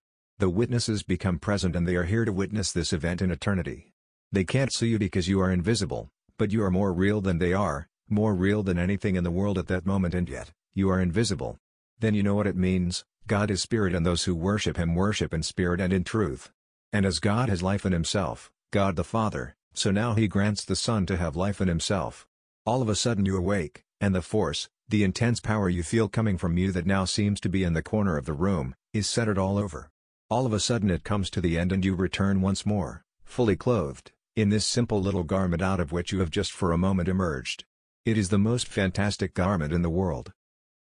The 0.44 0.50
witnesses 0.50 1.04
become 1.04 1.40
present 1.40 1.74
and 1.74 1.88
they 1.88 1.96
are 1.96 2.04
here 2.04 2.26
to 2.26 2.34
witness 2.34 2.74
this 2.74 2.92
event 2.92 3.22
in 3.22 3.32
eternity. 3.32 3.94
They 4.30 4.44
can't 4.44 4.74
see 4.74 4.88
you 4.88 5.00
because 5.00 5.30
you 5.30 5.40
are 5.40 5.50
invisible, 5.50 6.10
but 6.38 6.52
you 6.52 6.62
are 6.66 6.70
more 6.70 6.92
real 6.92 7.22
than 7.22 7.38
they 7.38 7.54
are, 7.54 7.88
more 8.10 8.36
real 8.36 8.62
than 8.62 8.78
anything 8.78 9.16
in 9.16 9.24
the 9.24 9.32
world 9.32 9.58
at 9.58 9.68
that 9.68 9.86
moment 9.86 10.14
and 10.14 10.28
yet, 10.28 10.52
you 10.74 10.90
are 10.90 11.00
invisible. 11.00 11.56
Then 11.98 12.14
you 12.14 12.24
know 12.24 12.36
what 12.36 12.46
it 12.46 12.58
means, 12.58 13.06
God 13.26 13.50
is 13.50 13.62
spirit 13.62 13.96
and 13.96 14.06
those 14.06 14.26
who 14.26 14.36
worship 14.36 14.76
him 14.76 14.96
worship 14.96 15.34
in 15.34 15.44
spirit 15.44 15.80
and 15.80 15.94
in 15.94 16.04
truth. 16.04 16.52
And 16.92 17.06
as 17.06 17.20
God 17.20 17.48
has 17.48 17.64
life 17.64 17.86
in 17.86 17.94
himself, 17.94 18.52
God 18.72 18.98
the 18.98 19.06
Father, 19.06 19.56
so 19.74 19.92
now 19.92 20.14
he 20.14 20.28
grants 20.28 20.66
the 20.66 20.76
Son 20.76 21.06
to 21.06 21.16
have 21.16 21.38
life 21.38 21.62
in 21.62 21.70
himself. 21.70 22.28
All 22.66 22.82
of 22.82 22.90
a 22.90 22.96
sudden 22.96 23.26
you 23.26 23.38
awake, 23.38 23.86
and 24.02 24.14
the 24.14 24.22
force, 24.22 24.68
the 24.90 25.06
intense 25.06 25.40
power 25.40 25.70
you 25.70 25.84
feel 25.84 26.10
coming 26.10 26.38
from 26.38 26.58
you 26.58 26.74
that 26.74 26.86
now 26.86 27.06
seems 27.06 27.40
to 27.40 27.48
be 27.48 27.64
in 27.64 27.72
the 27.72 27.82
corner 27.82 28.18
of 28.18 28.26
the 28.26 28.34
room, 28.34 28.76
is 28.92 29.08
centered 29.08 29.38
all 29.38 29.58
over. 29.58 29.90
All 30.34 30.48
of 30.48 30.54
a 30.54 30.60
sudden 30.60 30.90
it 30.90 31.04
comes 31.04 31.30
to 31.30 31.42
the 31.42 31.60
end 31.60 31.72
and 31.72 31.86
you 31.86 31.94
return 31.94 32.42
once 32.42 32.66
more, 32.66 33.06
fully 33.24 33.56
clothed, 33.56 34.12
in 34.36 34.50
this 34.50 34.66
simple 34.66 35.00
little 35.00 35.22
garment 35.22 35.62
out 35.62 35.80
of 35.80 35.92
which 35.92 36.12
you 36.12 36.22
have 36.22 36.32
just 36.32 36.52
for 36.52 36.72
a 36.72 36.78
moment 36.78 37.08
emerged. 37.08 37.66
It 38.04 38.18
is 38.18 38.30
the 38.30 38.40
most 38.40 38.68
fantastic 38.68 39.36
garment 39.36 39.72
in 39.72 39.84
the 39.84 39.92
world. 39.92 40.34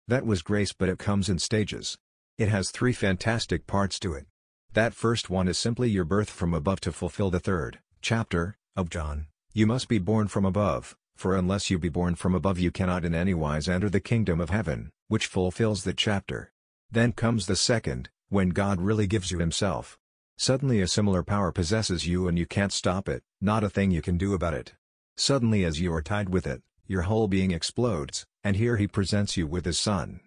That 0.06 0.26
was 0.26 0.42
grace 0.42 0.74
but 0.74 0.90
it 0.90 1.00
comes 1.00 1.30
in 1.30 1.40
stages. 1.40 1.98
It 2.38 2.50
has 2.50 2.72
three 2.72 2.92
fantastic 2.92 3.68
parts 3.68 4.00
to 4.00 4.12
it. 4.16 4.26
That 4.74 4.94
first 4.94 5.30
one 5.30 5.48
is 5.48 5.58
simply 5.58 5.90
your 5.90 6.04
birth 6.04 6.30
from 6.30 6.54
above 6.54 6.82
to 6.82 6.92
fulfill 6.92 7.30
the 7.30 7.40
third 7.40 7.80
chapter 8.02 8.58
of 8.76 8.90
John. 8.90 9.28
You 9.54 9.66
must 9.66 9.88
be 9.88 9.98
born 9.98 10.28
from 10.28 10.44
above, 10.44 10.98
for 11.16 11.38
unless 11.38 11.70
you 11.70 11.80
be 11.80 11.88
born 11.88 12.16
from 12.16 12.36
above 12.36 12.60
you 12.60 12.70
cannot 12.70 13.06
in 13.06 13.16
any 13.16 13.34
wise 13.34 13.70
enter 13.70 13.90
the 13.90 14.02
kingdom 14.02 14.42
of 14.42 14.50
heaven, 14.50 14.92
which 15.08 15.26
fulfills 15.26 15.86
the 15.86 15.94
chapter. 15.94 16.52
Then 16.92 17.14
comes 17.14 17.48
the 17.48 17.56
second, 17.56 18.10
when 18.30 18.50
God 18.50 18.82
really 18.82 19.08
gives 19.08 19.32
you 19.32 19.40
himself. 19.40 19.98
Suddenly 20.38 20.82
a 20.82 20.88
similar 20.88 21.24
power 21.24 21.52
possesses 21.52 22.06
you 22.06 22.28
and 22.28 22.38
you 22.38 22.46
can't 22.46 22.72
stop 22.72 23.10
it, 23.10 23.24
not 23.42 23.64
a 23.64 23.70
thing 23.70 23.92
you 23.92 24.02
can 24.02 24.18
do 24.18 24.34
about 24.34 24.54
it. 24.54 24.74
Suddenly 25.16 25.64
as 25.64 25.80
you 25.82 25.94
are 25.94 26.02
tied 26.02 26.30
with 26.30 26.46
it, 26.46 26.62
your 26.86 27.04
whole 27.04 27.28
being 27.28 27.52
explodes, 27.52 28.26
and 28.44 28.56
here 28.56 28.78
he 28.78 28.88
presents 28.88 29.36
you 29.36 29.48
with 29.48 29.66
his 29.66 29.80
son. 29.80 30.20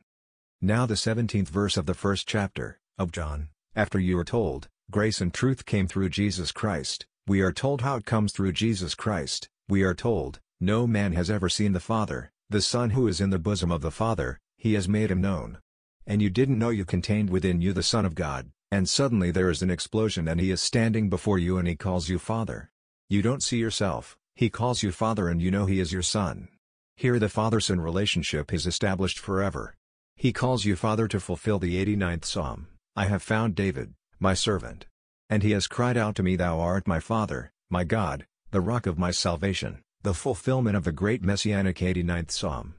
Now 0.61 0.85
the 0.85 0.95
17th 0.95 1.49
verse 1.49 1.77
of 1.77 1.87
the 1.87 1.95
first 1.95 2.27
chapter, 2.27 2.81
of 2.99 3.13
John, 3.13 3.49
after 3.77 3.99
you 3.99 4.19
are 4.19 4.25
told, 4.25 4.69
grace 4.91 5.21
and 5.21 5.33
truth 5.33 5.65
came 5.65 5.87
through 5.87 6.09
Jesus 6.09 6.53
Christ, 6.53 7.07
we 7.27 7.41
are 7.41 7.53
told 7.53 7.83
how 7.83 7.97
it 7.97 8.05
comes 8.05 8.33
through 8.33 8.53
Jesus 8.53 8.95
Christ, 8.95 9.49
we 9.69 9.83
are 9.83 9.95
told, 9.95 10.41
no 10.61 10.87
man 10.87 11.13
has 11.13 11.31
ever 11.31 11.49
seen 11.49 11.73
the 11.73 11.81
Father, 11.81 12.33
the 12.51 12.61
Son 12.61 12.91
who 12.91 13.07
is 13.07 13.21
in 13.21 13.31
the 13.31 13.39
bosom 13.39 13.71
of 13.71 13.81
the 13.81 13.93
Father, 13.93 14.41
he 14.57 14.75
has 14.75 14.89
made 14.89 15.11
him 15.11 15.21
known. 15.21 15.59
And 16.07 16.21
you 16.21 16.31
didn't 16.31 16.59
know 16.59 16.71
you 16.71 16.85
contained 16.85 17.31
within 17.31 17.61
you 17.61 17.73
the 17.73 17.83
Son 17.83 18.05
of 18.05 18.15
God, 18.15 18.51
and 18.71 18.89
suddenly 18.89 19.31
there 19.31 19.51
is 19.51 19.63
an 19.63 19.71
explosion 19.71 20.29
and 20.29 20.41
he 20.41 20.51
is 20.51 20.63
standing 20.63 21.09
before 21.09 21.39
you 21.39 21.59
and 21.59 21.67
he 21.67 21.77
calls 21.77 22.09
you 22.09 22.19
Father. 22.19 22.71
You 23.09 23.23
don't 23.23 23.43
see 23.43 23.59
yourself, 23.59 24.17
he 24.35 24.49
calls 24.49 24.83
you 24.83 24.93
Father 24.93 25.29
and 25.29 25.43
you 25.43 25.51
know 25.51 25.67
he 25.67 25.81
is 25.81 25.93
your 25.93 26.03
Son. 26.03 26.49
Here 26.97 27.19
the 27.19 27.29
father-son 27.29 27.81
relationship 27.81 28.53
is 28.53 28.67
established 28.67 29.19
forever. 29.19 29.75
He 30.17 30.33
calls 30.33 30.67
you 30.67 30.77
Father 30.77 31.09
to 31.09 31.19
fulfill 31.19 31.59
the 31.59 31.85
89th 31.85 32.27
Psalm, 32.27 32.69
I 32.95 33.07
have 33.07 33.23
found 33.23 33.55
David, 33.55 33.95
my 34.19 34.35
servant. 34.35 34.87
And 35.31 35.43
he 35.43 35.53
has 35.53 35.67
cried 35.67 35.97
out 35.97 36.15
to 36.17 36.23
me 36.23 36.37
Thou 36.37 36.61
art 36.61 36.87
my 36.87 37.01
Father, 37.01 37.53
my 37.71 37.85
God, 37.85 38.27
the 38.51 38.61
rock 38.61 38.87
of 38.87 38.99
my 38.99 39.13
salvation, 39.13 39.81
the 40.03 40.13
fulfillment 40.13 40.77
of 40.77 40.85
the 40.85 40.93
great 40.93 41.23
messianic 41.23 41.79
89th 41.79 42.33
Psalm. 42.33 42.75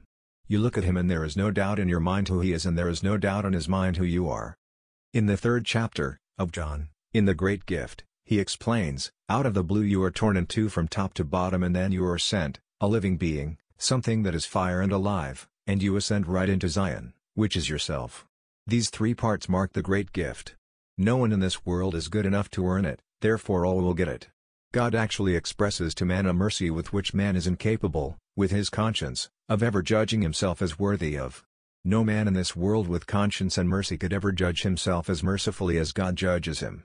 You 0.52 0.58
look 0.58 0.76
at 0.76 0.84
him 0.84 0.98
and 0.98 1.10
there 1.10 1.24
is 1.24 1.34
no 1.34 1.50
doubt 1.50 1.78
in 1.78 1.88
your 1.88 1.98
mind 1.98 2.28
who 2.28 2.40
he 2.40 2.52
is 2.52 2.66
and 2.66 2.76
there 2.76 2.90
is 2.90 3.02
no 3.02 3.16
doubt 3.16 3.46
in 3.46 3.54
his 3.54 3.70
mind 3.70 3.96
who 3.96 4.04
you 4.04 4.28
are. 4.28 4.54
In 5.14 5.24
the 5.24 5.38
third 5.38 5.64
chapter, 5.64 6.20
of 6.36 6.52
John, 6.52 6.90
in 7.14 7.24
the 7.24 7.32
Great 7.32 7.64
Gift, 7.64 8.04
he 8.26 8.38
explains, 8.38 9.10
Out 9.30 9.46
of 9.46 9.54
the 9.54 9.64
blue 9.64 9.80
you 9.80 10.02
are 10.02 10.10
torn 10.10 10.36
in 10.36 10.44
two 10.44 10.68
from 10.68 10.88
top 10.88 11.14
to 11.14 11.24
bottom 11.24 11.62
and 11.62 11.74
then 11.74 11.90
you 11.90 12.04
are 12.04 12.18
sent, 12.18 12.60
a 12.82 12.86
living 12.86 13.16
being, 13.16 13.56
something 13.78 14.24
that 14.24 14.34
is 14.34 14.44
fire 14.44 14.82
and 14.82 14.92
alive, 14.92 15.48
and 15.66 15.82
you 15.82 15.96
ascend 15.96 16.26
right 16.26 16.50
into 16.50 16.68
Zion, 16.68 17.14
which 17.32 17.56
is 17.56 17.70
yourself. 17.70 18.26
These 18.66 18.90
three 18.90 19.14
parts 19.14 19.48
mark 19.48 19.72
the 19.72 19.80
great 19.80 20.12
gift. 20.12 20.54
No 20.98 21.16
one 21.16 21.32
in 21.32 21.40
this 21.40 21.64
world 21.64 21.94
is 21.94 22.08
good 22.08 22.26
enough 22.26 22.50
to 22.50 22.66
earn 22.66 22.84
it, 22.84 23.00
therefore 23.22 23.64
all 23.64 23.80
will 23.80 23.94
get 23.94 24.06
it. 24.06 24.28
God 24.72 24.94
actually 24.94 25.36
expresses 25.36 25.94
to 25.96 26.06
man 26.06 26.24
a 26.24 26.32
mercy 26.32 26.70
with 26.70 26.94
which 26.94 27.12
man 27.12 27.36
is 27.36 27.46
incapable, 27.46 28.16
with 28.36 28.50
his 28.50 28.70
conscience, 28.70 29.28
of 29.46 29.62
ever 29.62 29.82
judging 29.82 30.22
himself 30.22 30.62
as 30.62 30.78
worthy 30.78 31.18
of. 31.18 31.44
No 31.84 32.02
man 32.02 32.26
in 32.26 32.32
this 32.32 32.56
world 32.56 32.88
with 32.88 33.06
conscience 33.06 33.58
and 33.58 33.68
mercy 33.68 33.98
could 33.98 34.14
ever 34.14 34.32
judge 34.32 34.62
himself 34.62 35.10
as 35.10 35.22
mercifully 35.22 35.76
as 35.76 35.92
God 35.92 36.16
judges 36.16 36.60
him. 36.60 36.84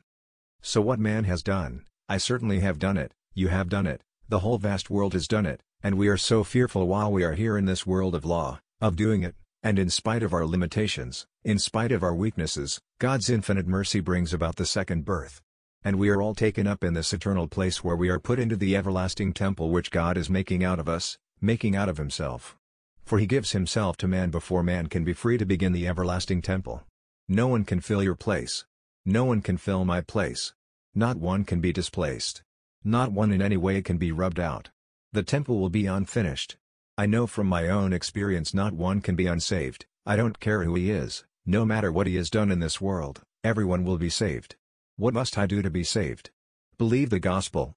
So 0.62 0.82
what 0.82 1.00
man 1.00 1.24
has 1.24 1.41
done, 1.41 1.86
I 2.10 2.17
certainly 2.17 2.60
have 2.60 2.77
done 2.77 2.98
it, 2.98 3.13
you 3.34 3.48
have 3.48 3.70
done 3.70 3.88
it, 3.88 4.01
the 4.27 4.39
whole 4.39 4.58
vast 4.58 4.89
world 4.89 5.13
has 5.13 5.25
done 5.25 5.46
it, 5.46 5.62
and 5.82 5.98
we 5.98 6.10
are 6.10 6.17
so 6.17 6.44
fearful 6.44 6.88
while 6.88 7.10
we 7.10 7.24
are 7.24 7.36
here 7.36 7.58
in 7.58 7.63
this 7.63 7.88
world 7.88 8.15
of 8.15 8.25
law, 8.25 8.60
of 8.82 8.98
doing 8.98 9.24
it, 9.24 9.36
and 9.63 9.79
in 9.79 9.89
spite 9.89 10.24
of 10.24 10.34
our 10.34 10.46
limitations, 10.46 11.25
in 11.46 11.58
spite 11.58 11.94
of 11.94 12.03
our 12.03 12.13
weaknesses, 12.13 12.82
God's 13.00 13.29
infinite 13.29 13.65
mercy 13.65 14.01
brings 14.01 14.34
about 14.34 14.58
the 14.58 14.65
second 14.65 15.06
birth. 15.06 15.41
And 15.88 15.96
we 15.96 16.10
are 16.10 16.22
all 16.22 16.36
taken 16.36 16.67
up 16.67 16.84
in 16.84 16.96
this 16.96 17.13
eternal 17.13 17.48
place 17.48 17.82
where 17.82 17.96
we 17.96 18.10
are 18.10 18.20
put 18.20 18.39
into 18.39 18.58
the 18.58 18.75
everlasting 18.75 19.32
temple 19.32 19.70
which 19.70 19.89
God 19.89 20.17
is 20.17 20.29
making 20.29 20.62
out 20.62 20.79
of 20.79 20.89
us, 20.89 21.17
making 21.39 21.77
out 21.77 21.88
of 21.88 21.96
himself. 21.96 22.58
For 23.06 23.20
he 23.20 23.25
gives 23.25 23.53
himself 23.53 23.96
to 24.00 24.08
man 24.10 24.29
before 24.29 24.63
man 24.63 24.88
can 24.88 25.06
be 25.06 25.13
free 25.13 25.38
to 25.38 25.46
begin 25.46 25.72
the 25.72 25.88
everlasting 25.88 26.41
temple. 26.41 26.84
No 27.29 27.48
one 27.48 27.63
can 27.63 27.79
fill 27.79 28.03
your 28.03 28.15
place. 28.15 28.65
No 29.06 29.24
one 29.24 29.41
can 29.41 29.56
fill 29.56 29.86
my 29.86 30.01
place. 30.01 30.53
Not 30.94 31.20
one 31.20 31.46
can 31.46 31.62
be 31.62 31.72
displaced. 31.72 32.44
Not 32.84 33.13
one 33.13 33.32
in 33.32 33.41
any 33.41 33.56
way 33.56 33.82
can 33.82 33.98
be 33.98 34.12
rubbed 34.12 34.41
out. 34.41 34.72
The 35.13 35.24
temple 35.24 35.58
will 35.58 35.70
be 35.70 35.86
unfinished. 35.86 36.58
I 36.98 37.06
know 37.06 37.27
from 37.27 37.48
my 37.48 37.70
own 37.70 37.94
experience 37.94 38.53
not 38.53 38.74
one 38.74 39.00
can 39.00 39.15
be 39.15 39.27
unsaved, 39.27 39.86
I 40.06 40.17
don't 40.17 40.41
care 40.41 40.65
who 40.65 40.75
he 40.75 40.91
is, 40.91 41.24
no 41.46 41.63
matter 41.63 41.94
what 41.94 42.08
he 42.08 42.17
has 42.17 42.29
done 42.29 42.51
in 42.51 42.60
this 42.60 42.82
world, 42.82 43.22
everyone 43.41 43.86
will 43.86 43.98
be 43.98 44.10
saved. 44.10 44.58
What 44.99 45.13
must 45.13 45.37
I 45.37 45.45
do 45.45 45.61
to 45.61 45.69
be 45.69 45.83
saved? 45.83 46.31
Believe 46.79 47.11
the 47.11 47.19
gospel. 47.19 47.75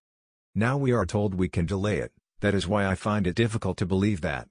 Now 0.55 0.79
we 0.79 0.91
are 0.91 1.05
told 1.05 1.35
we 1.35 1.51
can 1.51 1.67
delay 1.67 1.99
it, 1.99 2.13
that 2.41 2.55
is 2.55 2.67
why 2.67 2.87
I 2.87 2.95
find 2.95 3.27
it 3.27 3.35
difficult 3.35 3.77
to 3.77 3.85
believe 3.85 4.23
that. 4.23 4.49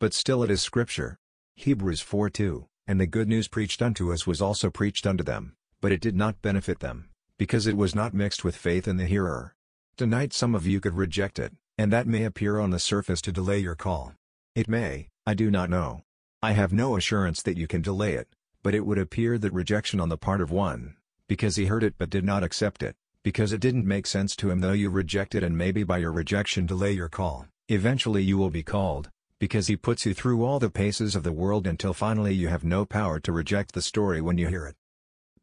But 0.00 0.12
still 0.12 0.42
it 0.42 0.50
is 0.50 0.60
scripture. 0.60 1.20
Hebrews 1.54 2.02
4:2, 2.02 2.66
And 2.88 3.00
the 3.00 3.06
good 3.06 3.28
news 3.28 3.46
preached 3.46 3.80
unto 3.80 4.12
us 4.12 4.26
was 4.26 4.42
also 4.42 4.70
preached 4.70 5.06
unto 5.06 5.22
them, 5.22 5.54
but 5.80 5.92
it 5.92 6.00
did 6.00 6.16
not 6.16 6.42
benefit 6.42 6.80
them, 6.80 7.10
because 7.38 7.68
it 7.68 7.76
was 7.76 7.94
not 7.94 8.12
mixed 8.12 8.42
with 8.42 8.56
faith 8.56 8.88
in 8.88 8.96
the 8.96 9.06
hearer. 9.06 9.54
Tonight 9.96 10.32
some 10.32 10.56
of 10.56 10.66
you 10.66 10.80
could 10.80 10.96
reject 10.96 11.38
it, 11.38 11.52
and 11.78 11.92
that 11.92 12.08
may 12.08 12.24
appear 12.24 12.58
on 12.58 12.70
the 12.70 12.80
surface 12.80 13.22
to 13.22 13.30
delay 13.30 13.60
your 13.60 13.76
call. 13.76 14.14
It 14.56 14.68
may, 14.68 15.10
I 15.28 15.34
do 15.34 15.48
not 15.48 15.70
know. 15.70 16.02
I 16.42 16.52
have 16.52 16.72
no 16.72 16.96
assurance 16.96 17.40
that 17.42 17.56
you 17.56 17.68
can 17.68 17.82
delay 17.82 18.14
it, 18.14 18.34
but 18.64 18.74
it 18.74 18.84
would 18.84 18.98
appear 18.98 19.38
that 19.38 19.52
rejection 19.52 20.00
on 20.00 20.08
the 20.08 20.18
part 20.18 20.40
of 20.40 20.50
one, 20.50 20.96
because 21.30 21.54
he 21.54 21.66
heard 21.66 21.84
it 21.84 21.94
but 21.96 22.10
did 22.10 22.24
not 22.24 22.42
accept 22.42 22.82
it, 22.82 22.96
because 23.22 23.52
it 23.52 23.60
didn't 23.60 23.86
make 23.86 24.04
sense 24.04 24.34
to 24.34 24.50
him 24.50 24.58
though 24.58 24.72
you 24.72 24.90
reject 24.90 25.36
it 25.36 25.44
and 25.44 25.56
maybe 25.56 25.84
by 25.84 25.96
your 25.96 26.10
rejection 26.10 26.66
delay 26.66 26.90
your 26.90 27.08
call, 27.08 27.46
eventually 27.68 28.20
you 28.20 28.36
will 28.36 28.50
be 28.50 28.64
called, 28.64 29.08
because 29.38 29.68
he 29.68 29.76
puts 29.76 30.04
you 30.04 30.12
through 30.12 30.44
all 30.44 30.58
the 30.58 30.68
paces 30.68 31.14
of 31.14 31.22
the 31.22 31.30
world 31.30 31.68
until 31.68 31.94
finally 31.94 32.34
you 32.34 32.48
have 32.48 32.64
no 32.64 32.84
power 32.84 33.20
to 33.20 33.30
reject 33.30 33.74
the 33.74 33.80
story 33.80 34.20
when 34.20 34.38
you 34.38 34.48
hear 34.48 34.66
it. 34.66 34.74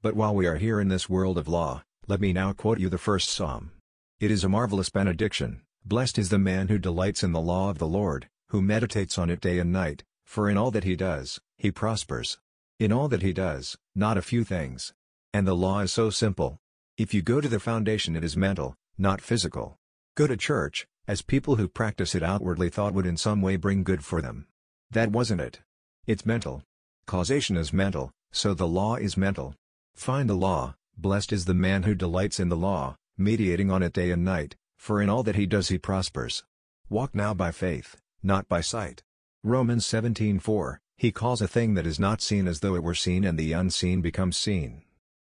But 0.02 0.14
while 0.14 0.36
we 0.36 0.46
are 0.46 0.58
here 0.58 0.82
in 0.82 0.90
this 0.90 1.08
world 1.08 1.38
of 1.38 1.48
law, 1.48 1.84
let 2.06 2.20
me 2.20 2.34
now 2.34 2.52
quote 2.52 2.82
you 2.82 2.90
the 2.90 2.98
first 2.98 3.30
psalm. 3.30 3.72
It 4.20 4.30
is 4.30 4.44
a 4.44 4.50
marvelous 4.50 4.90
benediction, 4.90 5.62
blessed 5.86 6.18
is 6.18 6.28
the 6.28 6.38
man 6.38 6.68
who 6.68 6.80
delights 6.80 7.24
in 7.24 7.32
the 7.32 7.40
law 7.40 7.70
of 7.70 7.78
the 7.78 7.88
Lord, 7.88 8.28
who 8.50 8.62
meditates 8.62 9.18
on 9.18 9.30
it 9.30 9.40
day 9.40 9.58
and 9.58 9.72
night, 9.72 10.04
for 10.26 10.50
in 10.50 10.58
all 10.58 10.72
that 10.72 10.84
he 10.84 10.98
does, 10.98 11.40
he 11.58 11.72
prospers. 11.72 12.40
In 12.78 12.92
all 12.92 13.08
that 13.08 13.22
he 13.22 13.32
does, 13.32 13.78
not 13.96 14.18
a 14.18 14.22
few 14.22 14.44
things. 14.44 14.94
And 15.34 15.48
the 15.48 15.56
law 15.56 15.80
is 15.82 15.92
so 15.92 16.10
simple. 16.10 16.58
If 16.98 17.14
you 17.14 17.22
go 17.22 17.42
to 17.42 17.48
the 17.48 17.60
foundation 17.60 18.16
it 18.16 18.24
is 18.24 18.36
mental, 18.36 18.76
not 18.98 19.22
physical. 19.22 19.78
Go 20.16 20.26
to 20.26 20.36
church, 20.36 20.88
as 21.08 21.22
people 21.22 21.58
who 21.58 21.68
practice 21.68 22.16
it 22.16 22.24
outwardly 22.24 22.70
thought 22.70 22.94
would 22.94 23.06
in 23.06 23.18
some 23.18 23.42
way 23.42 23.56
bring 23.56 23.84
good 23.84 24.04
for 24.04 24.22
them. 24.22 24.48
That 24.90 25.12
wasn't 25.12 25.42
it. 25.42 25.62
It's 26.06 26.26
mental. 26.26 26.64
Causation 27.06 27.56
is 27.58 27.72
mental, 27.72 28.12
so 28.32 28.54
the 28.54 28.68
law 28.68 28.96
is 28.96 29.16
mental. 29.16 29.56
Find 29.96 30.30
the 30.30 30.36
law, 30.36 30.76
blessed 30.98 31.32
is 31.32 31.46
the 31.46 31.54
man 31.54 31.84
who 31.84 31.96
delights 31.96 32.40
in 32.40 32.50
the 32.50 32.58
law, 32.58 32.96
meditating 33.18 33.70
on 33.72 33.84
it 33.84 33.94
day 33.94 34.12
and 34.12 34.26
night, 34.26 34.56
for 34.78 35.02
in 35.02 35.10
all 35.10 35.24
that 35.24 35.36
he 35.36 35.46
does 35.46 35.70
he 35.70 35.78
prospers. 35.78 36.44
Walk 36.90 37.14
now 37.14 37.34
by 37.34 37.52
faith, 37.52 37.98
not 38.24 38.48
by 38.48 38.62
sight. 38.62 39.04
Romans 39.44 39.86
17:4, 39.86 40.80
he 40.98 41.12
calls 41.12 41.42
a 41.42 41.48
thing 41.48 41.76
that 41.76 41.86
is 41.86 42.00
not 42.00 42.22
seen 42.22 42.48
as 42.48 42.60
though 42.62 42.76
it 42.76 42.84
were 42.84 42.96
seen 42.96 43.24
and 43.24 43.38
the 43.38 43.54
unseen 43.54 44.02
becomes 44.02 44.38
seen. 44.38 44.84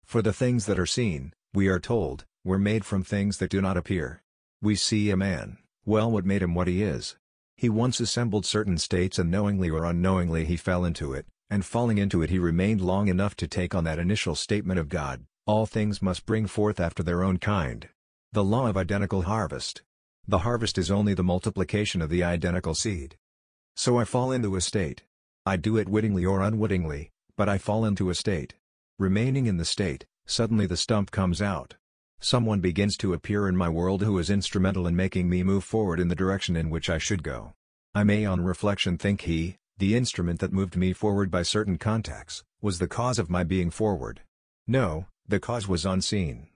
For 0.05 0.23
the 0.23 0.33
things 0.33 0.67
that 0.67 0.79
are 0.79 0.87
seen, 0.87 1.33
we 1.55 1.69
are 1.69 1.81
told, 1.81 2.25
were 2.45 2.59
made 2.59 2.85
from 2.85 3.03
things 3.03 3.39
that 3.39 3.51
do 3.51 3.61
not 3.61 3.77
appear. 3.77 4.23
We 4.61 4.75
see 4.75 5.11
a 5.11 5.17
man, 5.17 5.59
well 5.85 6.11
what 6.11 6.25
made 6.25 6.43
him 6.43 6.55
what 6.55 6.69
he 6.69 6.83
is. 6.83 7.17
He 7.57 7.69
once 7.69 8.01
assembled 8.01 8.45
certain 8.45 8.79
states 8.79 9.19
and 9.19 9.31
knowingly 9.31 9.71
or 9.71 9.85
unknowingly 9.85 10.45
he 10.45 10.57
fell 10.57 10.85
into 10.85 11.13
it, 11.13 11.27
and 11.51 11.65
falling 11.65 11.99
into 11.99 12.23
it 12.23 12.31
he 12.31 12.39
remained 12.39 12.81
long 12.81 13.09
enough 13.09 13.37
to 13.37 13.47
take 13.47 13.75
on 13.75 13.85
that 13.85 13.99
initial 13.99 14.35
statement 14.35 14.81
of 14.81 14.89
God, 14.89 15.25
all 15.47 15.67
things 15.67 16.01
must 16.01 16.27
bring 16.27 16.47
forth 16.47 16.81
after 16.81 17.03
their 17.03 17.23
own 17.23 17.39
kind. 17.39 17.89
The 18.33 18.45
law 18.45 18.69
of 18.69 18.77
identical 18.77 19.23
harvest. 19.23 19.83
The 20.27 20.39
harvest 20.39 20.79
is 20.79 20.91
only 20.91 21.15
the 21.15 21.25
multiplication 21.25 22.01
of 22.01 22.11
the 22.11 22.23
identical 22.25 22.75
seed. 22.75 23.17
So 23.77 23.99
I 23.99 24.05
fall 24.05 24.33
into 24.33 24.57
a 24.57 24.61
state. 24.61 25.03
I 25.45 25.57
do 25.57 25.77
it 25.77 25.89
wittingly 25.89 26.25
or 26.25 26.41
unwittingly, 26.41 27.11
but 27.37 27.49
I 27.49 27.59
fall 27.59 27.85
into 27.85 28.09
a 28.09 28.15
state. 28.15 28.55
Remaining 28.99 29.47
in 29.47 29.57
the 29.57 29.65
state, 29.65 30.05
suddenly 30.27 30.67
the 30.67 30.77
stump 30.77 31.11
comes 31.11 31.41
out. 31.41 31.75
Someone 32.21 32.61
begins 32.61 32.97
to 32.99 33.15
appear 33.15 33.49
in 33.49 33.57
my 33.57 33.69
world 33.69 34.03
who 34.03 34.19
is 34.19 34.31
instrumental 34.31 34.87
in 34.87 34.95
making 34.95 35.29
me 35.29 35.43
move 35.43 35.65
forward 35.65 35.99
in 35.99 36.09
the 36.09 36.15
direction 36.15 36.57
in 36.57 36.71
which 36.71 36.91
I 36.91 36.99
should 36.99 37.23
go. 37.23 37.55
I 37.95 38.05
may 38.05 38.25
on 38.25 38.45
reflection 38.45 38.99
think 38.99 39.23
he, 39.23 39.57
the 39.79 39.97
instrument 39.97 40.41
that 40.41 40.53
moved 40.53 40.77
me 40.77 40.93
forward 40.93 41.31
by 41.31 41.43
certain 41.43 41.79
contacts, 41.79 42.45
was 42.61 42.79
the 42.79 42.87
cause 42.87 43.19
of 43.19 43.31
my 43.31 43.45
being 43.45 43.71
forward. 43.71 44.21
No, 44.69 45.07
the 45.27 45.41
cause 45.41 45.67
was 45.67 45.87
unseen. 45.87 46.49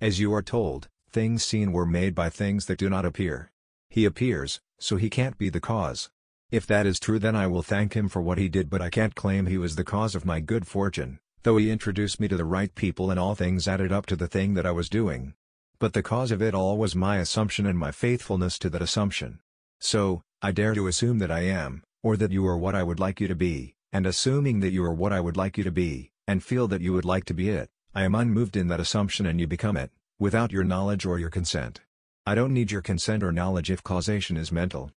As 0.00 0.20
you 0.20 0.32
are 0.34 0.42
told, 0.42 0.88
things 1.10 1.42
seen 1.42 1.72
were 1.72 1.86
made 1.86 2.14
by 2.14 2.28
things 2.28 2.66
that 2.66 2.78
do 2.78 2.88
not 2.88 3.04
appear. 3.04 3.50
He 3.90 4.04
appears, 4.04 4.60
so 4.78 4.96
he 4.96 5.10
can't 5.10 5.38
be 5.38 5.48
the 5.48 5.58
cause. 5.58 6.10
If 6.50 6.66
that 6.66 6.86
is 6.86 7.00
true 7.00 7.18
then 7.18 7.34
I 7.34 7.46
will 7.46 7.62
thank 7.62 7.94
him 7.94 8.08
for 8.08 8.22
what 8.22 8.38
he 8.38 8.48
did 8.48 8.70
but 8.70 8.82
I 8.82 8.90
can't 8.90 9.14
claim 9.14 9.46
he 9.46 9.58
was 9.58 9.74
the 9.74 9.84
cause 9.84 10.14
of 10.14 10.24
my 10.24 10.38
good 10.40 10.66
fortune, 10.66 11.18
though 11.48 11.56
he 11.56 11.70
introduced 11.70 12.20
me 12.20 12.28
to 12.28 12.36
the 12.36 12.44
right 12.44 12.74
people 12.74 13.10
and 13.10 13.18
all 13.18 13.34
things 13.34 13.66
added 13.66 13.90
up 13.90 14.04
to 14.04 14.14
the 14.14 14.26
thing 14.26 14.52
that 14.52 14.66
I 14.66 14.70
was 14.70 14.90
doing. 14.90 15.32
But 15.78 15.94
the 15.94 16.02
cause 16.02 16.30
of 16.30 16.42
it 16.42 16.54
all 16.54 16.76
was 16.76 16.94
my 16.94 17.16
assumption 17.16 17.64
and 17.64 17.78
my 17.78 17.90
faithfulness 17.90 18.58
to 18.58 18.68
that 18.68 18.82
assumption. 18.82 19.40
So, 19.80 20.20
I 20.42 20.52
dare 20.52 20.74
to 20.74 20.88
assume 20.88 21.20
that 21.20 21.30
I 21.30 21.44
am, 21.44 21.84
or 22.02 22.18
that 22.18 22.32
you 22.32 22.46
are 22.46 22.58
what 22.58 22.74
I 22.74 22.82
would 22.82 23.00
like 23.00 23.18
you 23.18 23.28
to 23.28 23.34
be, 23.34 23.76
and 23.94 24.04
assuming 24.04 24.60
that 24.60 24.72
you 24.72 24.84
are 24.84 24.92
what 24.92 25.10
I 25.10 25.20
would 25.20 25.38
like 25.38 25.56
you 25.56 25.64
to 25.64 25.70
be, 25.70 26.10
and 26.26 26.44
feel 26.44 26.68
that 26.68 26.82
you 26.82 26.92
would 26.92 27.06
like 27.06 27.24
to 27.24 27.32
be 27.32 27.48
it, 27.48 27.70
I 27.94 28.02
am 28.02 28.14
unmoved 28.14 28.54
in 28.54 28.68
that 28.68 28.78
assumption 28.78 29.24
and 29.24 29.40
you 29.40 29.46
become 29.46 29.78
it, 29.78 29.90
without 30.18 30.52
your 30.52 30.64
knowledge 30.64 31.06
or 31.06 31.18
your 31.18 31.30
consent. 31.30 31.80
I 32.26 32.34
don't 32.34 32.52
need 32.52 32.70
your 32.70 32.82
consent 32.82 33.22
or 33.22 33.32
knowledge 33.32 33.70
if 33.70 33.82
causation 33.82 34.36
is 34.36 34.52
mental. 34.52 34.90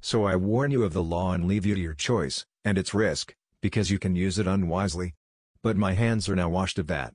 So 0.00 0.24
I 0.24 0.34
warn 0.34 0.72
you 0.72 0.82
of 0.82 0.92
the 0.92 1.04
law 1.04 1.34
and 1.34 1.44
leave 1.44 1.64
you 1.64 1.76
to 1.76 1.80
your 1.80 1.94
choice, 1.94 2.44
and 2.64 2.78
its 2.78 2.94
risk, 2.94 3.36
because 3.60 3.92
you 3.92 4.00
can 4.00 4.16
use 4.16 4.40
it 4.40 4.48
unwisely. 4.48 5.14
But 5.64 5.78
my 5.78 5.94
hands 5.94 6.28
are 6.28 6.36
now 6.36 6.50
washed 6.50 6.78
of 6.78 6.88
that. 6.88 7.14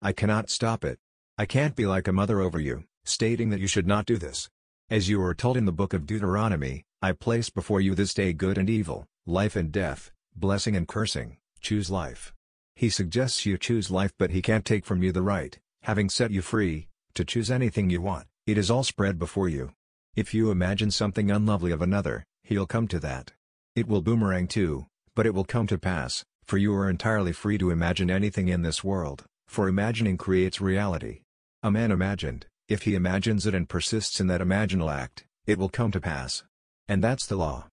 I 0.00 0.12
cannot 0.12 0.50
stop 0.50 0.84
it. 0.84 1.00
I 1.36 1.46
can't 1.46 1.74
be 1.74 1.84
like 1.84 2.06
a 2.06 2.12
mother 2.12 2.40
over 2.40 2.60
you, 2.60 2.84
stating 3.04 3.50
that 3.50 3.58
you 3.58 3.66
should 3.66 3.88
not 3.88 4.06
do 4.06 4.16
this. 4.16 4.48
As 4.88 5.08
you 5.08 5.20
are 5.20 5.34
told 5.34 5.56
in 5.56 5.64
the 5.64 5.72
book 5.72 5.92
of 5.92 6.06
Deuteronomy, 6.06 6.84
I 7.02 7.10
place 7.10 7.50
before 7.50 7.80
you 7.80 7.96
this 7.96 8.14
day 8.14 8.32
good 8.32 8.56
and 8.56 8.70
evil, 8.70 9.08
life 9.26 9.56
and 9.56 9.72
death, 9.72 10.12
blessing 10.36 10.76
and 10.76 10.86
cursing, 10.86 11.38
choose 11.60 11.90
life. 11.90 12.32
He 12.76 12.88
suggests 12.88 13.44
you 13.44 13.58
choose 13.58 13.90
life 13.90 14.12
but 14.16 14.30
he 14.30 14.42
can't 14.42 14.64
take 14.64 14.84
from 14.84 15.02
you 15.02 15.10
the 15.10 15.20
right, 15.20 15.58
having 15.82 16.08
set 16.08 16.30
you 16.30 16.40
free, 16.40 16.86
to 17.14 17.24
choose 17.24 17.50
anything 17.50 17.90
you 17.90 18.00
want, 18.00 18.28
it 18.46 18.56
is 18.56 18.70
all 18.70 18.84
spread 18.84 19.18
before 19.18 19.48
you. 19.48 19.72
If 20.14 20.32
you 20.32 20.52
imagine 20.52 20.92
something 20.92 21.32
unlovely 21.32 21.72
of 21.72 21.82
another, 21.82 22.22
he'll 22.44 22.64
come 22.64 22.86
to 22.88 23.00
that. 23.00 23.32
It 23.74 23.88
will 23.88 24.02
boomerang 24.02 24.46
too, 24.46 24.86
but 25.16 25.26
it 25.26 25.34
will 25.34 25.42
come 25.42 25.66
to 25.66 25.78
pass, 25.78 26.24
for 26.48 26.56
you 26.56 26.74
are 26.74 26.88
entirely 26.88 27.32
free 27.32 27.58
to 27.58 27.70
imagine 27.70 28.10
anything 28.10 28.48
in 28.48 28.62
this 28.62 28.82
world, 28.82 29.26
for 29.46 29.68
imagining 29.68 30.16
creates 30.16 30.62
reality. 30.62 31.20
A 31.62 31.70
man 31.70 31.92
imagined, 31.92 32.46
if 32.68 32.84
he 32.84 32.94
imagines 32.94 33.44
it 33.44 33.54
and 33.54 33.68
persists 33.68 34.18
in 34.18 34.28
that 34.28 34.40
imaginal 34.40 34.90
act, 34.90 35.26
it 35.46 35.58
will 35.58 35.68
come 35.68 35.90
to 35.90 36.00
pass. 36.00 36.44
And 36.88 37.04
that's 37.04 37.26
the 37.26 37.36
law. 37.36 37.66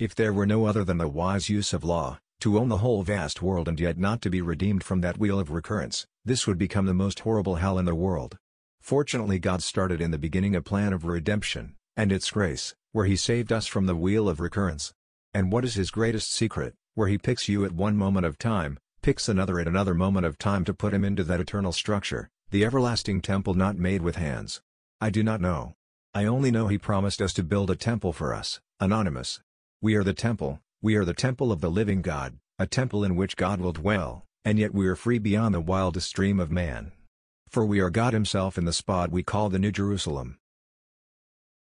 If 0.00 0.16
there 0.16 0.32
were 0.32 0.46
no 0.46 0.66
other 0.66 0.82
than 0.82 0.98
the 0.98 1.06
wise 1.06 1.48
use 1.48 1.72
of 1.72 1.84
law, 1.84 2.18
to 2.40 2.58
own 2.58 2.68
the 2.68 2.78
whole 2.78 3.04
vast 3.04 3.40
world 3.40 3.68
and 3.68 3.78
yet 3.78 3.98
not 3.98 4.20
to 4.22 4.30
be 4.30 4.42
redeemed 4.42 4.82
from 4.82 5.00
that 5.00 5.18
wheel 5.18 5.38
of 5.38 5.50
recurrence, 5.50 6.04
this 6.24 6.44
would 6.44 6.58
become 6.58 6.86
the 6.86 6.94
most 6.94 7.20
horrible 7.20 7.56
hell 7.56 7.78
in 7.78 7.84
the 7.84 7.94
world. 7.94 8.36
Fortunately 8.80 9.38
God 9.38 9.62
started 9.62 10.00
in 10.00 10.10
the 10.10 10.18
beginning 10.18 10.56
a 10.56 10.60
plan 10.60 10.92
of 10.92 11.04
redemption, 11.04 11.76
and 11.96 12.10
its 12.10 12.32
grace, 12.32 12.74
where 12.90 13.06
he 13.06 13.14
saved 13.14 13.52
us 13.52 13.68
from 13.68 13.86
the 13.86 13.94
wheel 13.94 14.28
of 14.28 14.40
recurrence. 14.40 14.92
And 15.32 15.52
what 15.52 15.64
is 15.64 15.74
his 15.74 15.92
greatest 15.92 16.32
secret, 16.32 16.74
where 16.98 17.06
he 17.06 17.16
picks 17.16 17.48
you 17.48 17.64
at 17.64 17.70
one 17.70 17.96
moment 17.96 18.26
of 18.26 18.36
time, 18.36 18.76
picks 19.02 19.28
another 19.28 19.60
at 19.60 19.68
another 19.68 19.94
moment 19.94 20.26
of 20.26 20.36
time 20.36 20.64
to 20.64 20.74
put 20.74 20.92
him 20.92 21.04
into 21.04 21.22
that 21.22 21.38
eternal 21.38 21.70
structure, 21.70 22.28
the 22.50 22.64
everlasting 22.64 23.20
temple 23.20 23.54
not 23.54 23.78
made 23.78 24.02
with 24.02 24.16
hands. 24.16 24.60
I 25.00 25.10
do 25.10 25.22
not 25.22 25.40
know. 25.40 25.74
I 26.12 26.24
only 26.24 26.50
know 26.50 26.66
he 26.66 26.76
promised 26.76 27.22
us 27.22 27.32
to 27.34 27.44
build 27.44 27.70
a 27.70 27.76
temple 27.76 28.12
for 28.12 28.34
us, 28.34 28.58
anonymous. 28.80 29.38
We 29.80 29.94
are 29.94 30.02
the 30.02 30.12
temple, 30.12 30.58
we 30.82 30.96
are 30.96 31.04
the 31.04 31.14
temple 31.14 31.52
of 31.52 31.60
the 31.60 31.70
living 31.70 32.02
God, 32.02 32.36
a 32.58 32.66
temple 32.66 33.04
in 33.04 33.14
which 33.14 33.36
God 33.36 33.60
will 33.60 33.70
dwell, 33.70 34.24
and 34.44 34.58
yet 34.58 34.74
we 34.74 34.88
are 34.88 34.96
free 34.96 35.20
beyond 35.20 35.54
the 35.54 35.60
wildest 35.60 36.12
dream 36.16 36.40
of 36.40 36.50
man. 36.50 36.90
For 37.48 37.64
we 37.64 37.78
are 37.78 37.90
God 37.90 38.12
himself 38.12 38.58
in 38.58 38.64
the 38.64 38.72
spot 38.72 39.12
we 39.12 39.22
call 39.22 39.50
the 39.50 39.60
New 39.60 39.70
Jerusalem. 39.70 40.36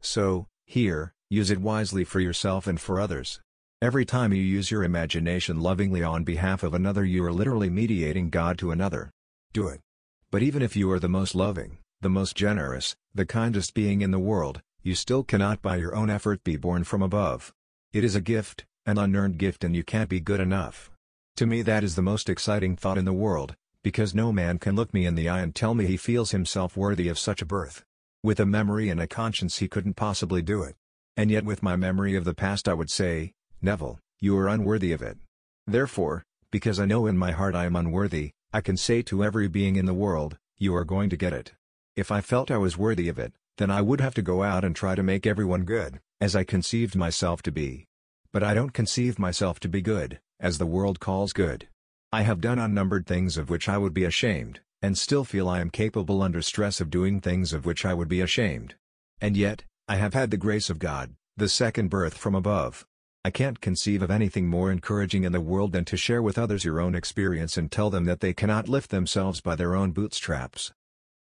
So, 0.01 0.48
here, 0.65 1.13
use 1.29 1.51
it 1.51 1.62
wisely 1.62 2.03
for 2.03 2.20
yourself 2.20 2.65
and 2.65 2.82
for 2.82 3.00
others. 3.00 3.39
Every 3.79 4.05
time 4.05 4.34
you 4.34 4.41
use 4.41 4.72
your 4.72 4.84
imagination 4.84 5.60
lovingly 5.60 6.01
on 6.01 6.24
behalf 6.24 6.63
of 6.63 6.74
another 6.74 7.05
you 7.05 7.24
are 7.24 7.31
literally 7.31 7.69
mediating 7.69 8.31
God 8.31 8.57
to 8.57 8.72
another. 8.72 9.12
Do 9.53 9.67
it. 9.67 9.81
But 10.31 10.41
even 10.41 10.63
if 10.63 10.75
you 10.75 10.89
are 10.89 11.00
the 11.00 11.07
most 11.07 11.36
loving, 11.36 11.77
the 12.01 12.10
most 12.10 12.36
generous, 12.36 12.96
the 13.13 13.27
kindest 13.27 13.75
being 13.75 14.01
in 14.01 14.10
the 14.10 14.17
world, 14.17 14.63
you 14.81 14.96
still 14.96 15.24
cannot 15.24 15.62
by 15.62 15.75
your 15.75 15.93
own 15.93 16.10
effort 16.10 16.43
be 16.43 16.57
born 16.57 16.86
from 16.86 17.03
above. 17.03 17.53
It 17.93 18.03
is 18.03 18.15
a 18.15 18.19
gift, 18.19 18.65
an 18.88 18.98
unearned 18.98 19.38
gift 19.38 19.63
and 19.63 19.75
you 19.75 19.84
can't 19.84 20.10
be 20.10 20.19
good 20.19 20.39
enough. 20.39 20.89
To 21.36 21.46
me 21.46 21.62
that 21.62 21.84
is 21.84 21.96
the 21.96 22.01
most 22.01 22.29
exciting 22.29 22.75
thought 22.75 22.98
in 22.98 23.05
the 23.05 23.13
world, 23.13 23.55
because 23.84 24.15
no 24.15 24.31
man 24.31 24.57
can 24.57 24.75
look 24.75 24.91
me 24.91 25.05
in 25.05 25.13
the 25.13 25.29
eye 25.29 25.41
and 25.41 25.53
tell 25.53 25.75
me 25.75 25.86
he 25.86 25.98
feels 25.98 26.31
himself 26.31 26.75
worthy 26.75 27.10
of 27.10 27.19
such 27.19 27.43
a 27.43 27.46
birth. 27.46 27.84
With 28.24 28.39
a 28.39 28.46
memory 28.48 28.89
and 28.89 29.00
a 29.00 29.05
conscience 29.05 29.60
he 29.60 29.67
couldn't 29.67 29.93
possibly 29.93 30.41
do 30.41 30.63
it. 30.63 30.75
And 31.15 31.29
yet 31.29 31.46
with 31.46 31.62
my 31.62 31.75
memory 31.75 32.15
of 32.15 32.25
the 32.25 32.34
past 32.34 32.67
I 32.67 32.74
would 32.74 32.89
say, 32.89 33.34
Neville, 33.62 34.00
you 34.20 34.38
are 34.38 34.48
unworthy 34.48 34.92
of 34.92 35.02
it. 35.02 35.18
Therefore, 35.66 36.24
because 36.52 36.80
I 36.80 36.86
know 36.86 37.08
in 37.08 37.18
my 37.18 37.32
heart 37.32 37.56
I 37.56 37.66
am 37.66 37.76
unworthy, 37.76 38.32
I 38.54 38.62
can 38.62 38.78
say 38.78 39.02
to 39.04 39.24
every 39.24 39.48
being 39.48 39.76
in 39.76 39.86
the 39.86 39.94
world, 39.94 40.38
you 40.58 40.76
are 40.76 40.86
going 40.86 41.10
to 41.10 41.18
get 41.18 41.34
it. 41.34 41.54
If 41.96 42.12
I 42.12 42.22
felt 42.22 42.52
I 42.52 42.58
was 42.58 42.78
worthy 42.78 43.10
of 43.10 43.18
it, 43.18 43.34
then 43.58 43.72
I 43.72 43.82
would 43.82 44.00
have 44.00 44.14
to 44.16 44.22
go 44.22 44.44
out 44.44 44.64
and 44.64 44.76
try 44.76 44.94
to 44.94 45.04
make 45.04 45.26
everyone 45.26 45.64
good, 45.64 46.00
as 46.22 46.36
I 46.36 46.44
conceived 46.44 46.96
myself 46.96 47.42
to 47.44 47.52
be. 47.52 47.86
But 48.32 48.44
I 48.44 48.54
don't 48.54 48.74
conceive 48.74 49.18
myself 49.18 49.60
to 49.62 49.70
be 49.70 49.82
good, 49.82 50.20
as 50.40 50.58
the 50.58 50.66
world 50.66 51.00
calls 51.00 51.34
good. 51.34 51.68
I 52.12 52.22
have 52.22 52.40
done 52.40 52.60
unnumbered 52.60 53.08
things 53.08 53.38
of 53.38 53.50
which 53.50 53.68
I 53.68 53.78
would 53.78 53.94
be 53.94 54.04
ashamed, 54.04 54.60
and 54.82 54.98
still 54.98 55.24
feel 55.24 55.50
I 55.50 55.60
am 55.60 55.72
capable 55.72 56.22
under 56.22 56.42
stress 56.42 56.80
of 56.80 56.92
doing 56.92 57.20
things 57.20 57.52
of 57.52 57.66
which 57.66 57.86
I 57.86 57.96
would 57.96 58.08
be 58.08 58.22
ashamed. 58.22 58.76
And 59.20 59.36
yet, 59.36 59.64
I 59.88 59.96
have 59.96 60.14
had 60.14 60.30
the 60.30 60.38
grace 60.38 60.70
of 60.70 60.80
God, 60.80 61.16
the 61.36 61.50
second 61.50 61.90
birth 61.90 62.16
from 62.16 62.36
above, 62.36 62.86
I 63.27 63.29
can't 63.29 63.60
conceive 63.60 64.01
of 64.01 64.10
anything 64.10 64.48
more 64.48 64.72
encouraging 64.72 65.25
in 65.25 65.34
the 65.34 65.41
world 65.41 65.74
than 65.74 65.84
to 65.84 65.98
share 65.98 66.22
with 66.22 66.38
others 66.38 66.63
your 66.63 66.79
own 66.79 66.96
experience 66.96 67.57
and 67.57 67.69
tell 67.69 67.89
them 67.89 68.05
that 68.05 68.22
they 68.22 68.34
cannot 68.34 68.69
lift 68.69 68.89
themselves 68.89 69.41
by 69.41 69.57
their 69.57 69.75
own 69.75 69.91
bootstraps. 69.91 70.72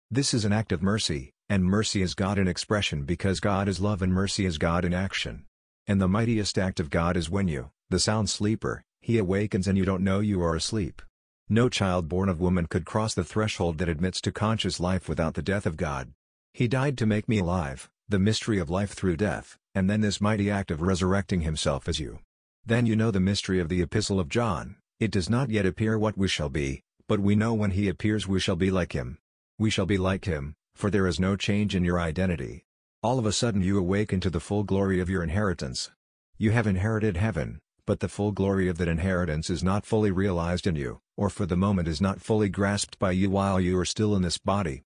This 0.09 0.33
is 0.33 0.45
an 0.45 0.53
act 0.53 0.71
of 0.71 0.85
mercy, 0.85 1.33
and 1.49 1.65
mercy 1.65 2.03
is 2.03 2.15
God 2.15 2.39
in 2.39 2.47
expression 2.47 3.03
because 3.03 3.41
God 3.41 3.67
is 3.67 3.81
love 3.81 4.03
and 4.03 4.13
mercy 4.13 4.47
is 4.47 4.57
God 4.57 4.85
in 4.85 4.95
action. 4.95 5.47
And 5.89 6.01
the 6.01 6.07
mightiest 6.07 6.57
act 6.59 6.79
of 6.79 6.91
God 6.91 7.17
is 7.17 7.29
when 7.29 7.49
you, 7.49 7.73
the 7.91 7.99
sound 7.99 8.31
sleeper, 8.31 8.85
he 9.01 9.19
awakens 9.19 9.67
and 9.67 9.77
you 9.77 9.85
don't 9.85 10.05
know 10.05 10.21
you 10.21 10.41
are 10.45 10.55
asleep. 10.55 11.03
No 11.49 11.69
child 11.69 12.09
born 12.09 12.29
of 12.29 12.39
woman 12.41 12.67
could 12.67 12.87
cross 12.87 13.15
the 13.15 13.25
threshold 13.25 13.79
that 13.79 13.89
admits 13.89 14.21
to 14.21 14.31
conscious 14.31 14.79
life 14.79 15.09
without 15.09 15.35
the 15.35 15.43
death 15.43 15.67
of 15.67 15.77
God. 15.77 16.13
He 16.55 16.69
died 16.69 16.97
to 16.99 17.05
make 17.05 17.29
me 17.29 17.41
alive, 17.41 17.91
the 18.09 18.21
mystery 18.21 18.61
of 18.61 18.71
life 18.71 18.93
through 18.93 19.17
death, 19.17 19.59
and 19.77 19.91
then 19.91 20.01
this 20.01 20.23
mighty 20.23 20.51
act 20.51 20.71
of 20.71 20.81
resurrecting 20.81 21.43
himself 21.43 21.87
as 21.87 22.01
you. 22.01 22.19
Then 22.65 22.87
you 22.87 22.97
know 22.97 23.11
the 23.11 23.21
mystery 23.21 23.61
of 23.61 23.69
the 23.69 23.83
Epistle 23.83 24.19
of 24.19 24.31
John, 24.31 24.77
it 24.99 25.11
does 25.11 25.29
not 25.29 25.51
yet 25.51 25.67
appear 25.67 25.99
what 25.99 26.17
we 26.17 26.29
shall 26.29 26.49
be, 26.49 26.81
but 27.07 27.21
we 27.21 27.37
know 27.37 27.53
when 27.53 27.73
he 27.73 27.87
appears 27.87 28.27
we 28.27 28.41
shall 28.41 28.57
be 28.57 28.71
like 28.71 28.93
him. 28.93 29.19
We 29.59 29.69
shall 29.69 29.85
be 29.85 29.99
like 29.99 30.25
him, 30.25 30.55
for 30.75 30.89
there 30.89 31.07
is 31.07 31.21
no 31.21 31.37
change 31.37 31.75
in 31.75 31.85
your 31.85 32.01
identity. 32.01 32.65
All 33.03 33.19
of 33.19 33.27
a 33.27 33.33
sudden 33.33 33.61
you 33.61 33.79
awaken 33.79 34.19
to 34.21 34.31
the 34.31 34.41
full 34.41 34.65
glory 34.65 34.99
of 34.99 35.11
your 35.11 35.23
inheritance. 35.23 35.91
You 36.39 36.53
have 36.53 36.67
inherited 36.67 37.19
heaven, 37.19 37.59
but 37.85 38.01
the 38.01 38.09
full 38.09 38.33
glory 38.33 38.69
of 38.69 38.79
that 38.79 38.89
inheritance 38.89 39.51
is 39.51 39.63
not 39.63 39.85
fully 39.85 40.11
realized 40.11 40.67
in 40.67 40.77
you, 40.77 41.01
or 41.19 41.29
for 41.29 41.45
the 41.45 41.55
moment 41.55 41.87
is 41.87 42.01
not 42.01 42.23
fully 42.23 42.49
grasped 42.49 42.99
by 42.99 43.11
you 43.11 43.29
while 43.29 43.61
you 43.61 43.79
are 43.79 43.85
still 43.85 44.17
in 44.17 44.23
this 44.23 44.39
body. 44.39 44.85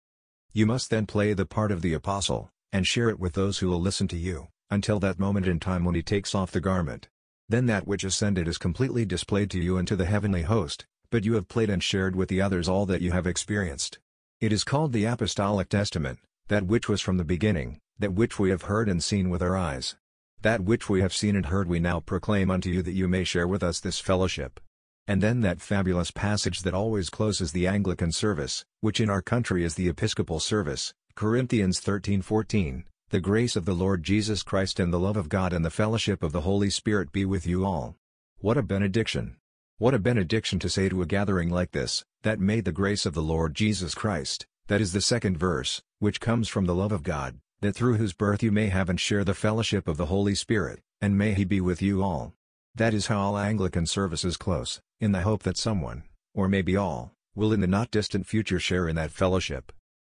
You 0.51 0.65
must 0.65 0.89
then 0.89 1.05
play 1.05 1.31
the 1.31 1.45
part 1.45 1.71
of 1.71 1.81
the 1.81 1.93
apostle, 1.93 2.49
and 2.73 2.85
share 2.85 3.07
it 3.07 3.17
with 3.17 3.31
those 3.31 3.59
who 3.59 3.69
will 3.69 3.79
listen 3.79 4.09
to 4.09 4.17
you 4.17 4.49
until 4.73 4.99
that 4.99 5.19
moment 5.19 5.47
in 5.47 5.59
time 5.59 5.85
when 5.85 5.95
he 5.95 6.03
takes 6.03 6.35
off 6.35 6.51
the 6.51 6.59
garment. 6.59 7.07
Then 7.47 7.67
that 7.67 7.87
which 7.87 8.03
ascended 8.03 8.47
is 8.47 8.57
completely 8.57 9.05
displayed 9.05 9.49
to 9.51 9.59
you 9.59 9.77
and 9.77 9.87
to 9.87 9.95
the 9.95 10.05
heavenly 10.05 10.41
host, 10.41 10.85
but 11.09 11.23
you 11.23 11.35
have 11.35 11.47
played 11.47 11.69
and 11.69 11.83
shared 11.83 12.15
with 12.15 12.27
the 12.27 12.41
others 12.41 12.67
all 12.67 12.85
that 12.87 13.01
you 13.01 13.11
have 13.11 13.27
experienced. 13.27 13.99
It 14.41 14.51
is 14.51 14.63
called 14.63 14.91
the 14.91 15.05
Apostolic 15.05 15.69
Testament, 15.69 16.19
that 16.47 16.65
which 16.65 16.89
was 16.89 17.01
from 17.01 17.17
the 17.17 17.23
beginning, 17.23 17.79
that 17.99 18.13
which 18.13 18.39
we 18.39 18.49
have 18.49 18.63
heard 18.63 18.89
and 18.89 19.03
seen 19.03 19.29
with 19.29 19.41
our 19.41 19.55
eyes. 19.55 19.95
That 20.41 20.61
which 20.61 20.89
we 20.89 21.01
have 21.01 21.13
seen 21.13 21.35
and 21.35 21.45
heard 21.45 21.69
we 21.69 21.79
now 21.79 21.99
proclaim 22.01 22.51
unto 22.51 22.69
you 22.69 22.81
that 22.81 22.91
you 22.91 23.07
may 23.07 23.23
share 23.23 23.47
with 23.47 23.63
us 23.63 23.79
this 23.79 23.99
fellowship. 23.99 24.59
And 25.07 25.21
then 25.21 25.41
that 25.41 25.61
fabulous 25.61 26.11
passage 26.11 26.63
that 26.63 26.73
always 26.73 27.09
closes 27.09 27.51
the 27.51 27.67
Anglican 27.67 28.11
service, 28.11 28.65
which 28.81 28.99
in 28.99 29.09
our 29.09 29.21
country 29.21 29.63
is 29.63 29.75
the 29.75 29.87
Episcopal 29.89 30.39
service, 30.39 30.93
Corinthians 31.15 31.79
13:14, 31.79 32.83
the 33.13 33.19
grace 33.19 33.55
of 33.55 33.65
the 33.65 33.75
Lord 33.75 34.01
Jesus 34.01 34.41
Christ 34.41 34.79
and 34.79 34.91
the 34.91 34.97
love 34.97 35.17
of 35.17 35.29
God 35.29 35.53
and 35.53 35.63
the 35.63 35.69
fellowship 35.69 36.23
of 36.23 36.31
the 36.31 36.41
Holy 36.41 36.71
Spirit 36.71 37.11
be 37.11 37.25
with 37.25 37.45
you 37.45 37.63
all. 37.63 37.95
What 38.39 38.57
a 38.57 38.63
benediction! 38.63 39.35
What 39.77 39.93
a 39.93 39.99
benediction 39.99 40.57
to 40.57 40.67
say 40.67 40.89
to 40.89 41.03
a 41.03 41.05
gathering 41.05 41.51
like 41.51 41.73
this, 41.73 42.03
that 42.23 42.39
may 42.39 42.59
the 42.59 42.71
grace 42.71 43.05
of 43.05 43.13
the 43.13 43.21
Lord 43.21 43.53
Jesus 43.53 43.93
Christ, 43.93 44.47
that 44.65 44.81
is 44.81 44.93
the 44.93 44.99
second 44.99 45.37
verse, 45.37 45.83
which 45.99 46.19
comes 46.19 46.49
from 46.49 46.65
the 46.65 46.73
love 46.73 46.91
of 46.91 47.03
God, 47.03 47.37
that 47.61 47.75
through 47.75 47.97
whose 47.97 48.13
birth 48.13 48.41
you 48.41 48.51
may 48.51 48.69
have 48.69 48.89
and 48.89 48.99
share 48.99 49.23
the 49.23 49.35
fellowship 49.35 49.87
of 49.87 49.97
the 49.97 50.07
Holy 50.07 50.33
Spirit, 50.33 50.79
and 50.99 51.15
may 51.15 51.35
he 51.35 51.43
be 51.43 51.61
with 51.61 51.83
you 51.83 52.01
all. 52.01 52.33
That 52.73 52.95
is 52.95 53.05
how 53.05 53.19
all 53.19 53.37
Anglican 53.37 53.85
services 53.85 54.37
close, 54.37 54.81
in 54.99 55.11
the 55.11 55.21
hope 55.21 55.43
that 55.43 55.57
someone, 55.57 56.01
or 56.33 56.47
maybe 56.47 56.75
all, 56.75 57.13
will 57.35 57.53
in 57.53 57.61
the 57.61 57.67
not 57.67 57.91
distant 57.91 58.25
future 58.25 58.57
share 58.57 58.87
in 58.89 58.95
that 58.95 59.11
fellowship. 59.11 59.71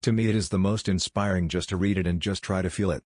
To 0.06 0.12
me 0.12 0.28
it 0.28 0.36
is 0.36 0.50
the 0.50 0.56
most 0.56 0.88
inspiring 0.88 1.48
just 1.48 1.68
to 1.70 1.76
read 1.76 1.98
it 1.98 2.06
and 2.06 2.22
just 2.22 2.40
try 2.40 2.62
to 2.62 2.70
feel 2.70 2.92
it. 2.92 3.02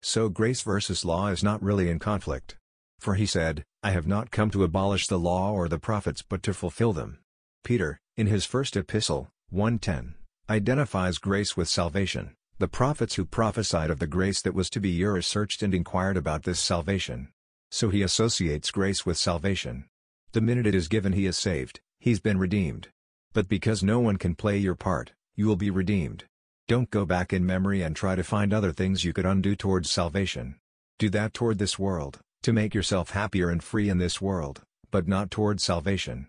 So 0.00 0.28
grace 0.28 0.62
versus 0.62 1.04
law 1.04 1.26
is 1.26 1.42
not 1.42 1.60
really 1.60 1.90
in 1.90 1.98
conflict. 1.98 2.56
For 3.00 3.16
he 3.16 3.26
said, 3.26 3.64
I 3.82 3.90
have 3.90 4.06
not 4.06 4.30
come 4.30 4.52
to 4.52 4.62
abolish 4.62 5.08
the 5.08 5.18
law 5.18 5.50
or 5.50 5.68
the 5.68 5.80
prophets 5.80 6.22
but 6.22 6.44
to 6.44 6.54
fulfill 6.54 6.92
them. 6.92 7.18
Peter, 7.64 7.98
in 8.16 8.28
his 8.28 8.44
first 8.44 8.76
epistle, 8.76 9.28
1.10, 9.52 10.14
identifies 10.48 11.18
grace 11.18 11.56
with 11.56 11.68
salvation. 11.68 12.36
The 12.60 12.68
prophets 12.68 13.16
who 13.16 13.24
prophesied 13.24 13.90
of 13.90 13.98
the 13.98 14.06
grace 14.06 14.40
that 14.42 14.54
was 14.54 14.70
to 14.70 14.80
be 14.80 14.90
yours 14.90 15.26
searched 15.26 15.64
and 15.64 15.74
inquired 15.74 16.16
about 16.16 16.44
this 16.44 16.60
salvation. 16.60 17.32
So 17.72 17.88
he 17.88 18.02
associates 18.02 18.70
grace 18.70 19.04
with 19.04 19.18
salvation. 19.18 19.86
The 20.30 20.40
minute 20.40 20.68
it 20.68 20.76
is 20.76 20.86
given 20.86 21.12
he 21.12 21.26
is 21.26 21.36
saved, 21.36 21.80
he's 21.98 22.20
been 22.20 22.38
redeemed. 22.38 22.90
But 23.32 23.48
because 23.48 23.82
no 23.82 23.98
one 23.98 24.16
can 24.16 24.36
play 24.36 24.58
your 24.58 24.76
part, 24.76 25.10
you 25.34 25.48
will 25.48 25.56
be 25.56 25.70
redeemed. 25.70 26.22
Don't 26.68 26.90
go 26.90 27.06
back 27.06 27.32
in 27.32 27.46
memory 27.46 27.82
and 27.82 27.94
try 27.94 28.16
to 28.16 28.24
find 28.24 28.52
other 28.52 28.72
things 28.72 29.04
you 29.04 29.12
could 29.12 29.24
undo 29.24 29.54
towards 29.54 29.88
salvation. 29.88 30.56
Do 30.98 31.08
that 31.10 31.32
toward 31.32 31.58
this 31.58 31.78
world, 31.78 32.18
to 32.42 32.52
make 32.52 32.74
yourself 32.74 33.10
happier 33.10 33.50
and 33.50 33.62
free 33.62 33.88
in 33.88 33.98
this 33.98 34.20
world, 34.20 34.62
but 34.90 35.06
not 35.06 35.30
toward 35.30 35.60
salvation. 35.60 36.26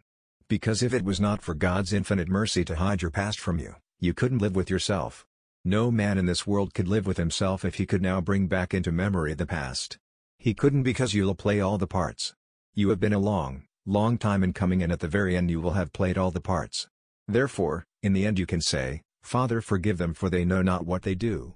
Because 0.47 0.83
if 0.83 0.93
it 0.93 1.03
was 1.03 1.19
not 1.19 1.41
for 1.41 1.55
God's 1.55 1.91
infinite 1.91 2.27
mercy 2.27 2.63
to 2.65 2.75
hide 2.75 3.01
your 3.01 3.09
past 3.09 3.39
from 3.39 3.57
you, 3.57 3.77
you 3.99 4.13
couldn't 4.13 4.37
live 4.37 4.55
with 4.55 4.69
yourself. 4.69 5.25
No 5.65 5.89
man 5.89 6.19
in 6.19 6.27
this 6.27 6.45
world 6.45 6.75
could 6.75 6.87
live 6.87 7.07
with 7.07 7.17
himself 7.17 7.65
if 7.65 7.75
he 7.75 7.87
could 7.87 8.03
now 8.03 8.21
bring 8.21 8.45
back 8.45 8.75
into 8.75 8.91
memory 8.91 9.33
the 9.33 9.47
past. 9.47 9.97
He 10.37 10.53
couldn't 10.53 10.83
because 10.83 11.15
you'll 11.15 11.33
play 11.33 11.59
all 11.59 11.79
the 11.79 11.87
parts. 11.87 12.35
You 12.75 12.89
have 12.89 12.99
been 12.99 13.11
a 13.11 13.17
long, 13.17 13.63
long 13.87 14.19
time 14.19 14.43
in 14.43 14.53
coming 14.53 14.83
and 14.83 14.91
at 14.91 14.99
the 14.99 15.07
very 15.07 15.35
end 15.35 15.49
you 15.49 15.59
will 15.59 15.71
have 15.71 15.91
played 15.93 16.15
all 16.15 16.29
the 16.29 16.39
parts. 16.39 16.87
Therefore, 17.27 17.85
in 18.03 18.13
the 18.13 18.27
end 18.27 18.37
you 18.37 18.45
can 18.45 18.61
say, 18.61 19.01
Father 19.27 19.59
forgive 19.59 19.97
them 19.97 20.13
for 20.13 20.29
they 20.29 20.45
know 20.45 20.61
not 20.61 20.85
what 20.85 21.01
they 21.01 21.13
do. 21.13 21.53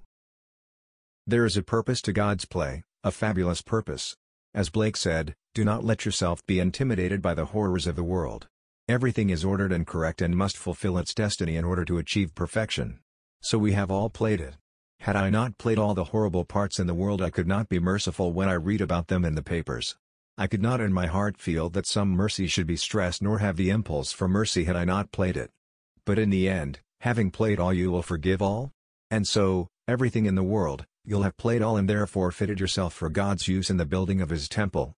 There 1.26 1.46
is 1.46 1.56
a 1.56 1.62
purpose 1.62 2.02
to 2.02 2.12
God's 2.12 2.44
play, 2.44 2.82
a 3.02 3.10
fabulous 3.10 3.62
purpose. 3.62 4.14
As 4.52 4.68
Blake 4.68 4.94
said, 4.94 5.34
do 5.54 5.64
not 5.64 5.82
let 5.82 6.04
yourself 6.04 6.44
be 6.44 6.60
intimidated 6.60 7.22
by 7.22 7.32
the 7.32 7.46
horrors 7.46 7.86
of 7.86 7.96
the 7.96 8.04
world. 8.04 8.46
Everything 8.88 9.30
is 9.30 9.42
ordered 9.42 9.72
and 9.72 9.86
correct 9.86 10.20
and 10.20 10.36
must 10.36 10.58
fulfill 10.58 10.98
its 10.98 11.14
destiny 11.14 11.56
in 11.56 11.64
order 11.64 11.86
to 11.86 11.96
achieve 11.96 12.34
perfection. 12.34 13.00
So 13.40 13.56
we 13.56 13.72
have 13.72 13.90
all 13.90 14.10
played 14.10 14.42
it. 14.42 14.58
Had 15.00 15.16
I 15.16 15.30
not 15.30 15.56
played 15.56 15.78
all 15.78 15.94
the 15.94 16.12
horrible 16.12 16.44
parts 16.44 16.78
in 16.78 16.86
the 16.86 16.92
world 16.92 17.22
I 17.22 17.30
could 17.30 17.48
not 17.48 17.70
be 17.70 17.78
merciful 17.78 18.34
when 18.34 18.50
I 18.50 18.52
read 18.52 18.82
about 18.82 19.06
them 19.06 19.24
in 19.24 19.34
the 19.34 19.42
papers. 19.42 19.96
I 20.36 20.46
could 20.46 20.60
not 20.60 20.82
in 20.82 20.92
my 20.92 21.06
heart 21.06 21.38
feel 21.38 21.70
that 21.70 21.86
some 21.86 22.10
mercy 22.10 22.46
should 22.48 22.66
be 22.66 22.76
stressed 22.76 23.22
nor 23.22 23.38
have 23.38 23.56
the 23.56 23.70
impulse 23.70 24.12
for 24.12 24.28
mercy 24.28 24.64
had 24.64 24.76
I 24.76 24.84
not 24.84 25.10
played 25.10 25.38
it. 25.38 25.50
But 26.04 26.18
in 26.18 26.28
the 26.28 26.50
end, 26.50 26.80
Having 27.02 27.32
played 27.32 27.58
all 27.58 27.72
you 27.72 27.90
will 27.90 28.02
forgive 28.02 28.40
all? 28.40 28.70
And 29.10 29.26
so, 29.26 29.66
everything 29.88 30.26
in 30.26 30.36
the 30.36 30.42
world, 30.44 30.84
you'll 31.04 31.24
have 31.24 31.36
played 31.36 31.60
all 31.60 31.76
and 31.76 31.88
therefore 31.88 32.30
fitted 32.30 32.60
yourself 32.60 32.94
for 32.94 33.10
God's 33.10 33.48
use 33.48 33.70
in 33.70 33.76
the 33.76 33.84
building 33.84 34.20
of 34.20 34.30
his 34.30 34.48
temple. 34.48 34.92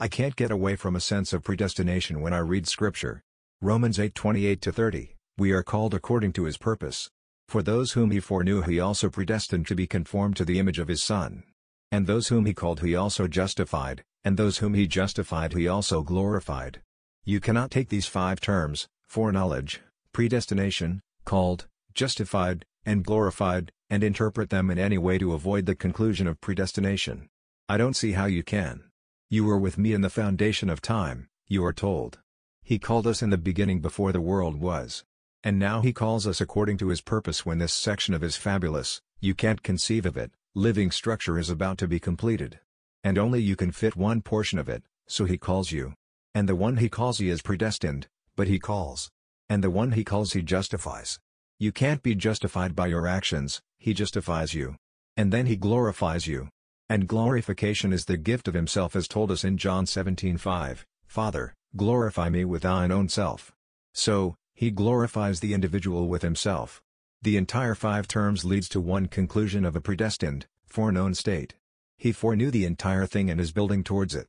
I 0.00 0.08
can't 0.08 0.34
get 0.34 0.50
away 0.50 0.74
from 0.74 0.96
a 0.96 1.00
sense 1.00 1.32
of 1.32 1.44
predestination 1.44 2.20
when 2.20 2.32
I 2.32 2.38
read 2.38 2.66
Scripture. 2.66 3.22
Romans 3.62 3.96
8:28-30, 3.96 5.14
we 5.38 5.52
are 5.52 5.62
called 5.62 5.94
according 5.94 6.32
to 6.32 6.46
his 6.46 6.58
purpose. 6.58 7.08
For 7.46 7.62
those 7.62 7.92
whom 7.92 8.10
he 8.10 8.18
foreknew 8.18 8.62
he 8.62 8.80
also 8.80 9.08
predestined 9.08 9.68
to 9.68 9.76
be 9.76 9.86
conformed 9.86 10.36
to 10.38 10.44
the 10.44 10.58
image 10.58 10.80
of 10.80 10.88
his 10.88 11.00
Son. 11.04 11.44
And 11.92 12.08
those 12.08 12.26
whom 12.26 12.46
he 12.46 12.54
called 12.54 12.80
he 12.80 12.96
also 12.96 13.28
justified, 13.28 14.02
and 14.24 14.36
those 14.36 14.58
whom 14.58 14.74
he 14.74 14.88
justified 14.88 15.52
he 15.52 15.68
also 15.68 16.02
glorified. 16.02 16.82
You 17.24 17.38
cannot 17.38 17.70
take 17.70 17.88
these 17.88 18.06
five 18.06 18.40
terms, 18.40 18.88
foreknowledge, 19.06 19.80
predestination, 20.12 21.02
called, 21.26 21.66
justified, 21.92 22.64
and 22.86 23.04
glorified, 23.04 23.70
and 23.90 24.02
interpret 24.02 24.48
them 24.48 24.70
in 24.70 24.78
any 24.78 24.96
way 24.96 25.18
to 25.18 25.34
avoid 25.34 25.66
the 25.66 25.74
conclusion 25.74 26.26
of 26.26 26.40
predestination. 26.40 27.28
I 27.68 27.76
don't 27.76 27.96
see 27.96 28.12
how 28.12 28.24
you 28.24 28.42
can. 28.42 28.84
You 29.28 29.44
were 29.44 29.58
with 29.58 29.76
me 29.76 29.92
in 29.92 30.00
the 30.00 30.08
foundation 30.08 30.70
of 30.70 30.80
time, 30.80 31.28
you 31.46 31.64
are 31.64 31.72
told. 31.72 32.20
He 32.62 32.78
called 32.78 33.06
us 33.06 33.22
in 33.22 33.30
the 33.30 33.38
beginning 33.38 33.80
before 33.80 34.12
the 34.12 34.20
world 34.20 34.60
was. 34.60 35.04
And 35.44 35.58
now 35.58 35.80
he 35.80 35.92
calls 35.92 36.26
us 36.26 36.40
according 36.40 36.78
to 36.78 36.88
his 36.88 37.00
purpose 37.00 37.44
when 37.44 37.58
this 37.58 37.72
section 37.72 38.14
of 38.14 38.22
his 38.22 38.36
fabulous, 38.36 39.00
you 39.20 39.34
can't 39.34 39.62
conceive 39.62 40.06
of 40.06 40.16
it, 40.16 40.32
living 40.54 40.90
structure 40.90 41.38
is 41.38 41.50
about 41.50 41.78
to 41.78 41.88
be 41.88 42.00
completed. 42.00 42.58
And 43.04 43.18
only 43.18 43.40
you 43.40 43.54
can 43.54 43.70
fit 43.70 43.94
one 43.94 44.22
portion 44.22 44.58
of 44.58 44.68
it, 44.68 44.82
so 45.06 45.24
he 45.24 45.38
calls 45.38 45.70
you. 45.70 45.94
And 46.34 46.48
the 46.48 46.56
one 46.56 46.78
he 46.78 46.88
calls 46.88 47.18
he 47.18 47.28
is 47.28 47.42
predestined, 47.42 48.08
but 48.34 48.48
he 48.48 48.58
calls. 48.58 49.10
And 49.48 49.62
the 49.62 49.70
one 49.70 49.92
he 49.92 50.04
calls 50.04 50.32
he 50.32 50.42
justifies. 50.42 51.18
You 51.58 51.72
can't 51.72 52.02
be 52.02 52.14
justified 52.14 52.74
by 52.74 52.88
your 52.88 53.06
actions, 53.06 53.62
he 53.78 53.94
justifies 53.94 54.54
you. 54.54 54.76
And 55.16 55.32
then 55.32 55.46
he 55.46 55.56
glorifies 55.56 56.26
you. 56.26 56.48
And 56.88 57.08
glorification 57.08 57.92
is 57.92 58.04
the 58.04 58.16
gift 58.16 58.46
of 58.48 58.54
himself 58.54 58.94
as 58.94 59.08
told 59.08 59.30
us 59.30 59.44
in 59.44 59.56
John 59.56 59.86
17:5, 59.86 60.84
Father, 61.06 61.54
glorify 61.76 62.28
me 62.28 62.44
with 62.44 62.62
thine 62.62 62.92
own 62.92 63.08
self. 63.08 63.52
So, 63.94 64.34
he 64.54 64.70
glorifies 64.70 65.40
the 65.40 65.54
individual 65.54 66.08
with 66.08 66.22
himself. 66.22 66.82
The 67.22 67.36
entire 67.36 67.74
five 67.74 68.06
terms 68.06 68.44
leads 68.44 68.68
to 68.70 68.80
one 68.80 69.06
conclusion 69.06 69.64
of 69.64 69.74
a 69.74 69.80
predestined, 69.80 70.46
foreknown 70.66 71.14
state. 71.14 71.54
He 71.98 72.12
foreknew 72.12 72.50
the 72.50 72.66
entire 72.66 73.06
thing 73.06 73.30
and 73.30 73.40
is 73.40 73.52
building 73.52 73.82
towards 73.82 74.14
it. 74.14 74.28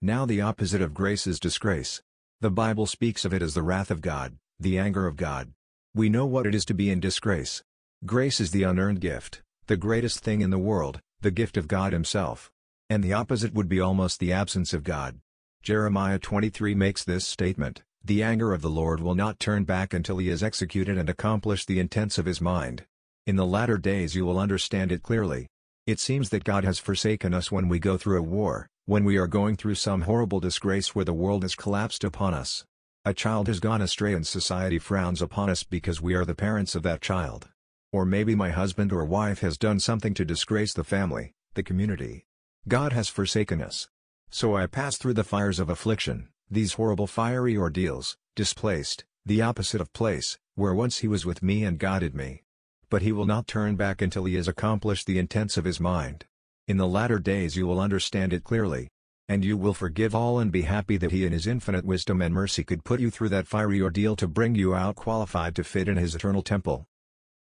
Now 0.00 0.24
the 0.26 0.40
opposite 0.40 0.80
of 0.80 0.94
grace 0.94 1.26
is 1.26 1.40
disgrace. 1.40 2.02
The 2.40 2.50
Bible 2.50 2.86
speaks 2.86 3.24
of 3.24 3.34
it 3.34 3.42
as 3.42 3.54
the 3.54 3.62
wrath 3.62 3.90
of 3.90 4.00
God, 4.00 4.38
the 4.60 4.78
anger 4.78 5.06
of 5.06 5.16
God. 5.16 5.52
We 5.94 6.10
know 6.10 6.26
what 6.26 6.46
it 6.46 6.54
is 6.54 6.66
to 6.66 6.74
be 6.74 6.90
in 6.90 7.00
disgrace. 7.00 7.62
Grace 8.04 8.40
is 8.40 8.50
the 8.50 8.62
unearned 8.62 9.00
gift, 9.00 9.40
the 9.68 9.76
greatest 9.78 10.20
thing 10.20 10.42
in 10.42 10.50
the 10.50 10.58
world, 10.58 11.00
the 11.22 11.30
gift 11.30 11.56
of 11.56 11.66
God 11.66 11.94
himself. 11.94 12.50
And 12.90 13.02
the 13.02 13.14
opposite 13.14 13.54
would 13.54 13.70
be 13.70 13.80
almost 13.80 14.20
the 14.20 14.32
absence 14.34 14.74
of 14.74 14.84
God. 14.84 15.20
Jeremiah 15.62 16.18
23 16.18 16.74
makes 16.74 17.02
this 17.02 17.26
statement, 17.26 17.82
The 18.04 18.22
anger 18.22 18.52
of 18.52 18.60
the 18.60 18.68
Lord 18.68 19.00
will 19.00 19.14
not 19.14 19.40
turn 19.40 19.64
back 19.64 19.94
until 19.94 20.18
he 20.18 20.28
has 20.28 20.42
executed 20.42 20.98
and 20.98 21.08
accomplished 21.08 21.66
the 21.66 21.80
intents 21.80 22.18
of 22.18 22.26
his 22.26 22.40
mind. 22.40 22.84
In 23.26 23.36
the 23.36 23.46
latter 23.46 23.78
days 23.78 24.14
you 24.14 24.26
will 24.26 24.38
understand 24.38 24.92
it 24.92 25.02
clearly. 25.02 25.46
It 25.86 25.98
seems 26.00 26.28
that 26.30 26.44
God 26.44 26.64
has 26.64 26.78
forsaken 26.78 27.32
us 27.32 27.50
when 27.50 27.68
we 27.68 27.78
go 27.78 27.96
through 27.96 28.18
a 28.18 28.22
war, 28.22 28.68
when 28.84 29.04
we 29.04 29.16
are 29.16 29.26
going 29.26 29.56
through 29.56 29.76
some 29.76 30.02
horrible 30.02 30.40
disgrace 30.40 30.94
where 30.94 31.04
the 31.04 31.14
world 31.14 31.44
has 31.44 31.54
collapsed 31.54 32.04
upon 32.04 32.34
us. 32.34 32.64
A 33.02 33.14
child 33.14 33.48
has 33.48 33.60
gone 33.60 33.80
astray 33.80 34.12
and 34.12 34.26
society 34.26 34.78
frowns 34.78 35.22
upon 35.22 35.48
us 35.48 35.62
because 35.62 36.02
we 36.02 36.12
are 36.12 36.26
the 36.26 36.34
parents 36.34 36.74
of 36.74 36.82
that 36.82 37.00
child. 37.00 37.48
Or 37.92 38.04
maybe 38.04 38.34
my 38.34 38.50
husband 38.50 38.92
or 38.92 39.06
wife 39.06 39.40
has 39.40 39.56
done 39.56 39.80
something 39.80 40.12
to 40.12 40.24
disgrace 40.26 40.74
the 40.74 40.84
family, 40.84 41.32
the 41.54 41.62
community. 41.62 42.26
God 42.68 42.92
has 42.92 43.08
forsaken 43.08 43.62
us. 43.62 43.88
So 44.28 44.54
I 44.54 44.66
pass 44.66 44.98
through 44.98 45.14
the 45.14 45.24
fires 45.24 45.58
of 45.58 45.70
affliction, 45.70 46.28
these 46.50 46.74
horrible 46.74 47.06
fiery 47.06 47.56
ordeals, 47.56 48.18
displaced, 48.36 49.06
the 49.24 49.40
opposite 49.40 49.80
of 49.80 49.94
place, 49.94 50.38
where 50.54 50.74
once 50.74 50.98
he 50.98 51.08
was 51.08 51.24
with 51.24 51.42
me 51.42 51.64
and 51.64 51.78
guided 51.78 52.14
me. 52.14 52.42
But 52.90 53.00
he 53.00 53.12
will 53.12 53.24
not 53.24 53.46
turn 53.46 53.76
back 53.76 54.02
until 54.02 54.26
he 54.26 54.34
has 54.34 54.46
accomplished 54.46 55.06
the 55.06 55.18
intents 55.18 55.56
of 55.56 55.64
his 55.64 55.80
mind. 55.80 56.26
In 56.68 56.76
the 56.76 56.86
latter 56.86 57.18
days 57.18 57.56
you 57.56 57.66
will 57.66 57.80
understand 57.80 58.34
it 58.34 58.44
clearly. 58.44 58.88
And 59.30 59.44
you 59.44 59.56
will 59.56 59.74
forgive 59.74 60.12
all 60.12 60.40
and 60.40 60.50
be 60.50 60.62
happy 60.62 60.96
that 60.96 61.12
he 61.12 61.24
in 61.24 61.30
his 61.30 61.46
infinite 61.46 61.84
wisdom 61.84 62.20
and 62.20 62.34
mercy 62.34 62.64
could 62.64 62.82
put 62.82 62.98
you 62.98 63.10
through 63.10 63.28
that 63.28 63.46
fiery 63.46 63.80
ordeal 63.80 64.16
to 64.16 64.26
bring 64.26 64.56
you 64.56 64.74
out 64.74 64.96
qualified 64.96 65.54
to 65.54 65.62
fit 65.62 65.86
in 65.86 65.96
his 65.96 66.16
eternal 66.16 66.42
temple. 66.42 66.84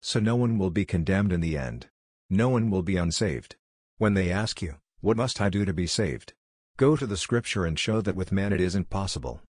So 0.02 0.20
no 0.20 0.36
one 0.36 0.58
will 0.58 0.68
be 0.68 0.84
condemned 0.84 1.32
in 1.32 1.40
the 1.40 1.56
end. 1.56 1.86
No 2.28 2.50
one 2.50 2.68
will 2.70 2.82
be 2.82 2.98
unsaved. 2.98 3.56
When 3.96 4.12
they 4.12 4.30
ask 4.30 4.60
you, 4.60 4.74
what 5.00 5.16
must 5.16 5.40
I 5.40 5.48
do 5.48 5.64
to 5.64 5.72
be 5.72 5.86
saved? 5.86 6.34
Go 6.76 6.94
to 6.94 7.06
the 7.06 7.16
scripture 7.16 7.64
and 7.64 7.78
show 7.78 8.02
that 8.02 8.14
with 8.14 8.32
man 8.32 8.52
it 8.52 8.60
isn't 8.60 8.90
possible. 8.90 9.40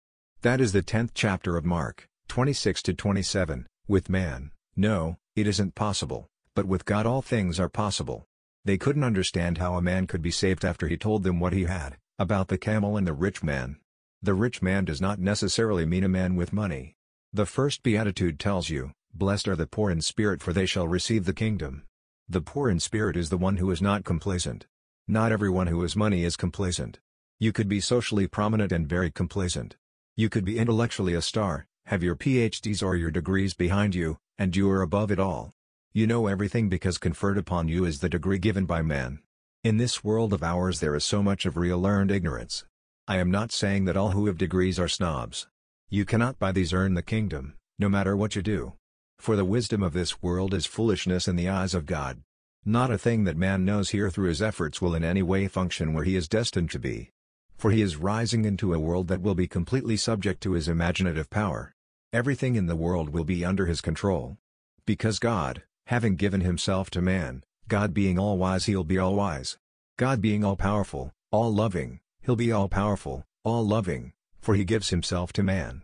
That 0.41 0.61
is 0.61 0.71
the 0.71 0.81
10th 0.81 1.09
chapter 1.13 1.57
of 1.57 1.65
Mark, 1.65 2.07
26 2.29 2.81
to 2.83 2.93
27. 2.93 3.67
With 3.85 4.07
man, 4.07 4.51
no, 4.77 5.17
it 5.35 5.45
isn't 5.45 5.75
possible, 5.75 6.29
but 6.55 6.67
with 6.67 6.85
God 6.85 7.05
all 7.05 7.21
things 7.21 7.59
are 7.59 7.67
possible. 7.67 8.23
They 8.63 8.77
couldn't 8.77 9.03
understand 9.03 9.57
how 9.57 9.73
a 9.73 9.81
man 9.81 10.07
could 10.07 10.21
be 10.21 10.31
saved 10.31 10.63
after 10.63 10.87
he 10.87 10.95
told 10.95 11.23
them 11.23 11.41
what 11.41 11.51
he 11.51 11.65
had, 11.65 11.97
about 12.19 12.49
the 12.49 12.57
camel 12.57 12.97
and 12.97 13.07
the 13.07 13.13
rich 13.13 13.41
man. 13.41 13.77
The 14.21 14.33
rich 14.33 14.61
man 14.61 14.83
does 14.83 14.99
not 14.99 15.19
necessarily 15.19 15.85
mean 15.85 16.03
a 16.03 16.09
man 16.09 16.35
with 16.35 16.51
money. 16.51 16.97
The 17.31 17.45
first 17.45 17.81
beatitude 17.81 18.37
tells 18.37 18.69
you, 18.69 18.91
Blessed 19.13 19.47
are 19.47 19.55
the 19.55 19.65
poor 19.65 19.89
in 19.89 20.01
spirit 20.01 20.41
for 20.41 20.51
they 20.51 20.65
shall 20.65 20.87
receive 20.87 21.23
the 21.23 21.33
kingdom. 21.33 21.83
The 22.27 22.41
poor 22.41 22.69
in 22.69 22.81
spirit 22.81 23.15
is 23.15 23.29
the 23.29 23.37
one 23.37 23.55
who 23.55 23.71
is 23.71 23.81
not 23.81 24.03
complacent. 24.03 24.67
Not 25.07 25.31
everyone 25.31 25.67
who 25.67 25.81
has 25.81 25.95
money 25.95 26.25
is 26.25 26.35
complacent. 26.35 26.99
You 27.39 27.53
could 27.53 27.69
be 27.69 27.79
socially 27.79 28.27
prominent 28.27 28.73
and 28.73 28.85
very 28.85 29.09
complacent. 29.09 29.77
You 30.17 30.27
could 30.27 30.43
be 30.43 30.59
intellectually 30.59 31.13
a 31.13 31.21
star, 31.21 31.67
have 31.85 32.03
your 32.03 32.17
PhDs 32.17 32.83
or 32.83 32.97
your 32.97 33.11
degrees 33.11 33.53
behind 33.53 33.95
you, 33.95 34.17
and 34.37 34.53
you 34.55 34.69
are 34.69 34.81
above 34.81 35.09
it 35.09 35.19
all. 35.19 35.53
You 35.93 36.05
know 36.05 36.27
everything 36.27 36.67
because 36.67 36.97
conferred 36.97 37.37
upon 37.37 37.69
you 37.69 37.85
is 37.85 37.99
the 37.99 38.09
degree 38.09 38.39
given 38.39 38.65
by 38.65 38.81
man. 38.81 39.21
In 39.61 39.75
this 39.75 40.05
world 40.05 40.31
of 40.31 40.41
ours 40.41 40.79
there 40.79 40.95
is 40.95 41.03
so 41.03 41.21
much 41.21 41.45
of 41.45 41.57
real 41.57 41.77
learned 41.77 42.11
ignorance. 42.11 42.63
I 43.09 43.17
am 43.17 43.29
not 43.29 43.51
saying 43.51 43.83
that 43.85 43.97
all 43.97 44.11
who 44.11 44.27
have 44.27 44.37
degrees 44.37 44.79
are 44.79 44.87
snobs. 44.87 45.47
You 45.89 46.05
cannot 46.05 46.39
by 46.39 46.53
these 46.53 46.71
earn 46.71 46.93
the 46.93 47.01
kingdom, 47.01 47.55
no 47.77 47.89
matter 47.89 48.15
what 48.15 48.37
you 48.37 48.41
do. 48.41 48.75
For 49.17 49.35
the 49.35 49.43
wisdom 49.43 49.83
of 49.83 49.91
this 49.91 50.21
world 50.21 50.53
is 50.53 50.65
foolishness 50.65 51.27
in 51.27 51.35
the 51.35 51.49
eyes 51.49 51.73
of 51.73 51.85
God. 51.85 52.21
Not 52.63 52.89
a 52.89 52.97
thing 52.97 53.25
that 53.25 53.35
man 53.35 53.65
knows 53.65 53.89
here 53.89 54.09
through 54.09 54.29
his 54.29 54.41
efforts 54.41 54.81
will 54.81 54.95
in 54.95 55.03
any 55.03 55.21
way 55.21 55.45
function 55.49 55.93
where 55.93 56.05
he 56.05 56.15
is 56.15 56.29
destined 56.29 56.71
to 56.71 56.79
be. 56.79 57.09
For 57.57 57.71
he 57.71 57.81
is 57.81 57.97
rising 57.97 58.45
into 58.45 58.73
a 58.73 58.79
world 58.79 59.09
that 59.09 59.21
will 59.21 59.35
be 59.35 59.47
completely 59.47 59.97
subject 59.97 60.41
to 60.43 60.53
his 60.53 60.69
imaginative 60.69 61.29
power. 61.29 61.73
Everything 62.13 62.55
in 62.55 62.67
the 62.67 62.77
world 62.77 63.09
will 63.09 63.25
be 63.25 63.43
under 63.43 63.65
his 63.65 63.81
control. 63.81 64.37
Because 64.85 65.19
God, 65.19 65.63
having 65.87 66.15
given 66.15 66.39
himself 66.39 66.89
to 66.91 67.01
man, 67.01 67.43
God 67.69 67.93
being 67.93 68.19
all-wise 68.19 68.65
he'll 68.65 68.83
be 68.83 68.97
all-wise. 68.97 69.57
God 69.97 70.21
being 70.21 70.43
all-powerful, 70.43 71.13
all-loving, 71.31 72.01
he'll 72.21 72.35
be 72.35 72.51
all-powerful, 72.51 73.23
all-loving, 73.45 74.11
for 74.41 74.55
he 74.55 74.65
gives 74.65 74.89
himself 74.89 75.31
to 75.33 75.43
man. 75.43 75.83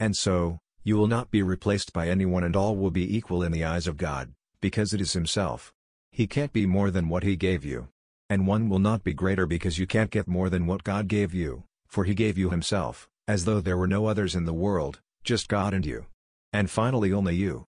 And 0.00 0.16
so, 0.16 0.58
you 0.82 0.96
will 0.96 1.08
not 1.08 1.30
be 1.30 1.42
replaced 1.42 1.92
by 1.92 2.08
anyone 2.08 2.44
and 2.44 2.54
all 2.54 2.76
will 2.76 2.90
be 2.90 3.16
equal 3.16 3.42
in 3.42 3.50
the 3.50 3.64
eyes 3.64 3.86
of 3.86 3.96
God, 3.96 4.32
because 4.60 4.92
it 4.92 5.00
is 5.00 5.14
Himself. 5.14 5.72
He 6.12 6.26
can't 6.26 6.52
be 6.52 6.64
more 6.64 6.90
than 6.90 7.08
what 7.08 7.24
He 7.24 7.34
gave 7.34 7.64
you. 7.64 7.88
And 8.30 8.46
one 8.46 8.68
will 8.68 8.78
not 8.78 9.02
be 9.04 9.12
greater 9.12 9.46
because 9.46 9.78
you 9.78 9.86
can't 9.86 10.10
get 10.10 10.28
more 10.28 10.48
than 10.48 10.66
what 10.66 10.84
God 10.84 11.08
gave 11.08 11.34
you, 11.34 11.64
for 11.88 12.04
He 12.04 12.14
gave 12.14 12.38
you 12.38 12.50
Himself, 12.50 13.08
as 13.26 13.44
though 13.44 13.60
there 13.60 13.76
were 13.76 13.88
no 13.88 14.06
others 14.06 14.34
in 14.34 14.44
the 14.44 14.54
world, 14.54 15.00
just 15.24 15.48
God 15.48 15.74
and 15.74 15.84
you. 15.84 16.06
And 16.52 16.70
finally 16.70 17.12
only 17.12 17.34
you. 17.34 17.64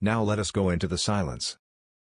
Now 0.00 0.22
let 0.22 0.38
us 0.38 0.50
go 0.50 0.70
into 0.70 0.86
the 0.86 0.98
silence. 0.98 1.58